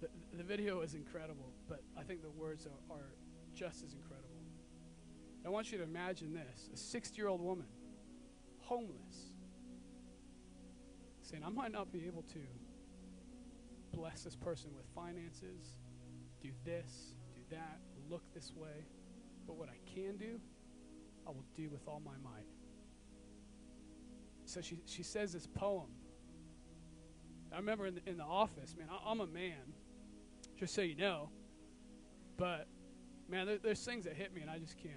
The, 0.00 0.08
the 0.36 0.42
video 0.42 0.80
is 0.80 0.94
incredible, 0.94 1.52
but 1.68 1.82
I 1.98 2.02
think 2.02 2.22
the 2.22 2.30
words 2.30 2.66
are, 2.66 2.94
are 2.94 3.14
just 3.54 3.82
as 3.84 3.94
incredible. 3.94 4.28
I 5.44 5.48
want 5.48 5.72
you 5.72 5.78
to 5.78 5.84
imagine 5.84 6.34
this 6.34 6.68
a 6.72 6.76
60 6.76 7.16
year 7.16 7.28
old 7.28 7.40
woman, 7.40 7.66
homeless, 8.60 9.32
saying, 11.22 11.42
I 11.44 11.48
might 11.48 11.72
not 11.72 11.92
be 11.92 12.06
able 12.06 12.22
to 12.22 12.38
bless 14.00 14.22
this 14.22 14.34
person 14.36 14.70
with 14.74 14.86
finances, 14.94 15.76
do 16.40 16.48
this, 16.64 17.12
do 17.34 17.42
that, 17.50 17.78
look 18.08 18.22
this 18.32 18.50
way, 18.56 18.86
but 19.46 19.56
what 19.56 19.68
I 19.68 19.76
can 19.94 20.16
do, 20.16 20.40
I 21.26 21.30
will 21.30 21.44
do 21.54 21.68
with 21.68 21.86
all 21.86 22.00
my 22.02 22.16
might. 22.24 22.46
So 24.46 24.62
she, 24.62 24.78
she 24.86 25.02
says 25.02 25.34
this 25.34 25.46
poem. 25.46 25.88
I 27.52 27.56
remember 27.56 27.86
in 27.86 27.96
the, 27.96 28.00
in 28.06 28.16
the 28.16 28.24
office, 28.24 28.74
man, 28.78 28.88
I, 28.90 29.10
I'm 29.10 29.20
a 29.20 29.26
man, 29.26 29.74
just 30.58 30.74
so 30.74 30.80
you 30.80 30.96
know, 30.96 31.28
but 32.38 32.68
man, 33.28 33.46
there, 33.46 33.58
there's 33.58 33.84
things 33.84 34.04
that 34.06 34.14
hit 34.14 34.34
me 34.34 34.40
and 34.40 34.50
I 34.50 34.58
just 34.58 34.78
can't 34.78 34.94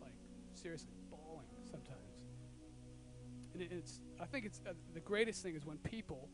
Like, 0.00 0.14
seriously 0.54 0.90
bawling 1.08 1.46
sometimes. 1.70 2.26
And 3.54 3.62
it's, 3.62 4.00
I 4.20 4.24
think 4.24 4.46
it's 4.46 4.60
uh, 4.66 4.72
the 4.92 5.00
greatest 5.00 5.42
thing 5.44 5.54
is 5.54 5.64
when 5.64 5.76
people, 5.78 6.28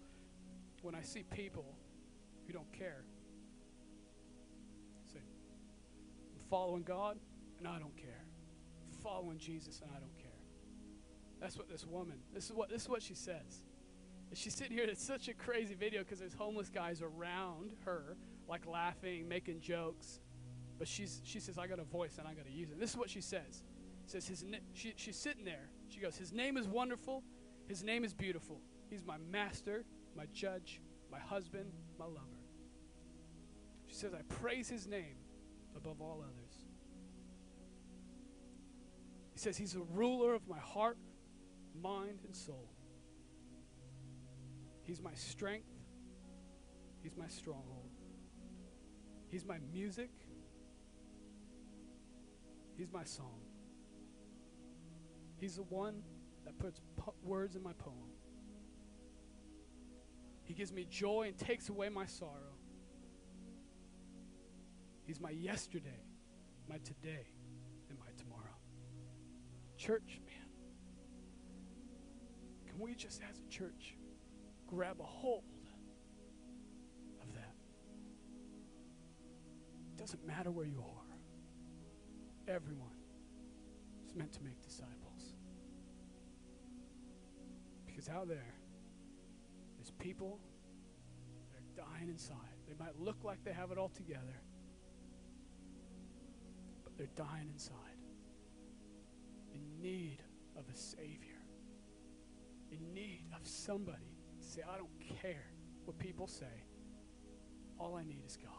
when 0.83 0.95
I 0.95 1.03
see 1.03 1.23
people 1.23 1.75
who 2.47 2.53
don't 2.53 2.73
care, 2.73 3.05
say, 5.13 5.19
I'm 5.19 6.49
following 6.49 6.83
God 6.83 7.19
and 7.59 7.67
I 7.67 7.79
don't 7.79 7.97
care. 7.97 8.25
I'm 8.87 9.03
following 9.03 9.39
Jesus 9.39 9.81
and 9.81 9.91
I 9.91 9.99
don't 9.99 10.17
care. 10.19 10.27
That's 11.41 11.57
what 11.57 11.69
this 11.69 11.87
woman, 11.87 12.19
this 12.35 12.47
is 12.47 12.53
what, 12.53 12.71
this 12.71 12.83
is 12.83 12.89
what 12.89 13.03
she 13.03 13.15
says. 13.15 13.65
she's 14.33 14.55
sitting 14.55 14.77
here, 14.77 14.85
it's 14.85 15.05
such 15.05 15.29
a 15.29 15.35
crazy 15.35 15.75
video 15.75 16.03
because 16.03 16.19
there's 16.19 16.35
homeless 16.35 16.69
guys 16.69 17.03
around 17.03 17.73
her, 17.85 18.17
like 18.49 18.67
laughing, 18.67 19.29
making 19.29 19.61
jokes. 19.61 20.21
But 20.79 20.89
she's, 20.89 21.21
she 21.25 21.41
says, 21.41 21.59
I 21.59 21.67
got 21.67 21.79
a 21.79 21.85
voice 21.85 22.19
and 22.19 22.27
I 22.27 22.35
got 22.35 22.47
to 22.47 22.53
use 22.53 22.71
it. 22.71 22.79
This 22.79 22.91
is 22.91 22.97
what 22.97 23.11
she 23.11 23.21
says 23.21 23.63
says 24.09 24.27
his 24.27 24.45
she, 24.73 24.95
she's 24.97 25.17
sitting 25.17 25.45
there. 25.45 25.69
She 25.89 26.01
goes, 26.01 26.17
His 26.17 26.33
name 26.33 26.57
is 26.57 26.67
wonderful. 26.67 27.23
His 27.69 27.83
name 27.85 28.05
is 28.05 28.15
beautiful. 28.15 28.61
He's 28.89 29.05
my 29.05 29.19
master, 29.31 29.85
my 30.17 30.25
judge, 30.33 30.81
my 31.11 31.19
husband, 31.19 31.73
my 31.99 32.07
lover. 32.07 32.27
She 33.87 33.95
says, 33.95 34.13
I 34.15 34.23
praise 34.41 34.69
his 34.69 34.87
name 34.87 35.17
above 35.77 36.01
all 36.01 36.23
others. 36.23 36.67
He 39.33 39.39
says, 39.39 39.57
He's 39.57 39.75
a 39.75 39.83
ruler 39.95 40.35
of 40.35 40.49
my 40.49 40.59
heart, 40.59 40.99
mind, 41.81 42.21
and 42.25 42.35
soul. 42.35 42.69
He's 44.83 45.01
my 45.01 45.15
strength. 45.15 45.69
He's 47.03 47.17
my 47.17 47.29
stronghold. 47.29 47.91
He's 49.31 49.45
my 49.45 49.59
music. 49.73 50.11
He's 52.77 52.91
my 52.93 53.05
song. 53.05 53.41
He's 55.41 55.57
the 55.57 55.63
one 55.65 56.03
that 56.45 56.59
puts 56.59 56.81
words 57.23 57.55
in 57.55 57.63
my 57.63 57.73
poem. 57.75 58.08
He 60.49 60.55
gives 60.55 60.73
me 60.73 60.87
joy 60.91 61.27
and 61.29 61.37
takes 61.37 61.69
away 61.69 61.91
my 61.91 62.07
sorrow. 62.07 62.57
He's 65.05 65.21
my 65.21 65.29
yesterday, 65.29 66.01
my 66.67 66.79
today, 66.79 67.27
and 67.91 67.99
my 67.99 68.07
tomorrow. 68.17 68.57
Church, 69.77 70.21
man, 70.25 70.49
can 72.67 72.79
we 72.79 72.95
just 72.95 73.21
as 73.31 73.39
a 73.41 73.51
church 73.51 73.95
grab 74.67 74.97
a 75.01 75.05
hold 75.05 75.45
of 77.21 77.35
that? 77.35 77.55
It 79.93 79.99
doesn't 79.99 80.27
matter 80.27 80.51
where 80.51 80.67
you 80.67 80.81
are, 80.81 82.55
everyone 82.55 82.97
is 84.07 84.15
meant 84.15 84.33
to 84.33 84.43
make 84.43 84.63
disciples. 84.63 85.35
Because 87.85 88.09
out 88.09 88.29
there, 88.29 88.55
people 89.99 90.39
that 91.53 91.85
are 91.85 91.89
dying 91.89 92.09
inside. 92.09 92.37
They 92.67 92.75
might 92.79 92.99
look 92.99 93.25
like 93.25 93.43
they 93.45 93.53
have 93.53 93.71
it 93.71 93.79
all 93.79 93.89
together, 93.91 94.41
but 96.85 96.97
they're 96.97 97.07
dying 97.17 97.49
inside 97.53 97.75
in 99.55 99.83
need 99.83 100.19
of 100.57 100.65
a 100.73 100.77
Savior, 100.77 101.41
in 102.71 102.93
need 102.93 103.27
of 103.35 103.47
somebody 103.47 104.19
say, 104.41 104.63
I 104.69 104.77
don't 104.77 105.21
care 105.23 105.47
what 105.85 105.99
people 105.99 106.27
say. 106.27 106.65
All 107.79 107.97
I 107.97 108.03
need 108.05 108.23
is 108.27 108.37
God. 108.37 108.53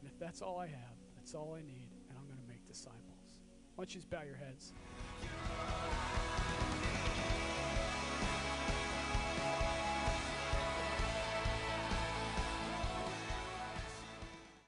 And 0.00 0.08
if 0.10 0.18
that's 0.18 0.42
all 0.42 0.58
I 0.58 0.66
have, 0.66 0.96
that's 1.16 1.34
all 1.34 1.54
I 1.58 1.62
need, 1.62 1.88
and 2.08 2.18
I'm 2.18 2.26
going 2.26 2.40
to 2.40 2.48
make 2.48 2.66
disciples. 2.66 3.40
Why 3.74 3.84
don't 3.84 3.94
you 3.94 4.00
just 4.00 4.10
bow 4.10 4.22
your 4.22 4.36
heads? 4.36 4.72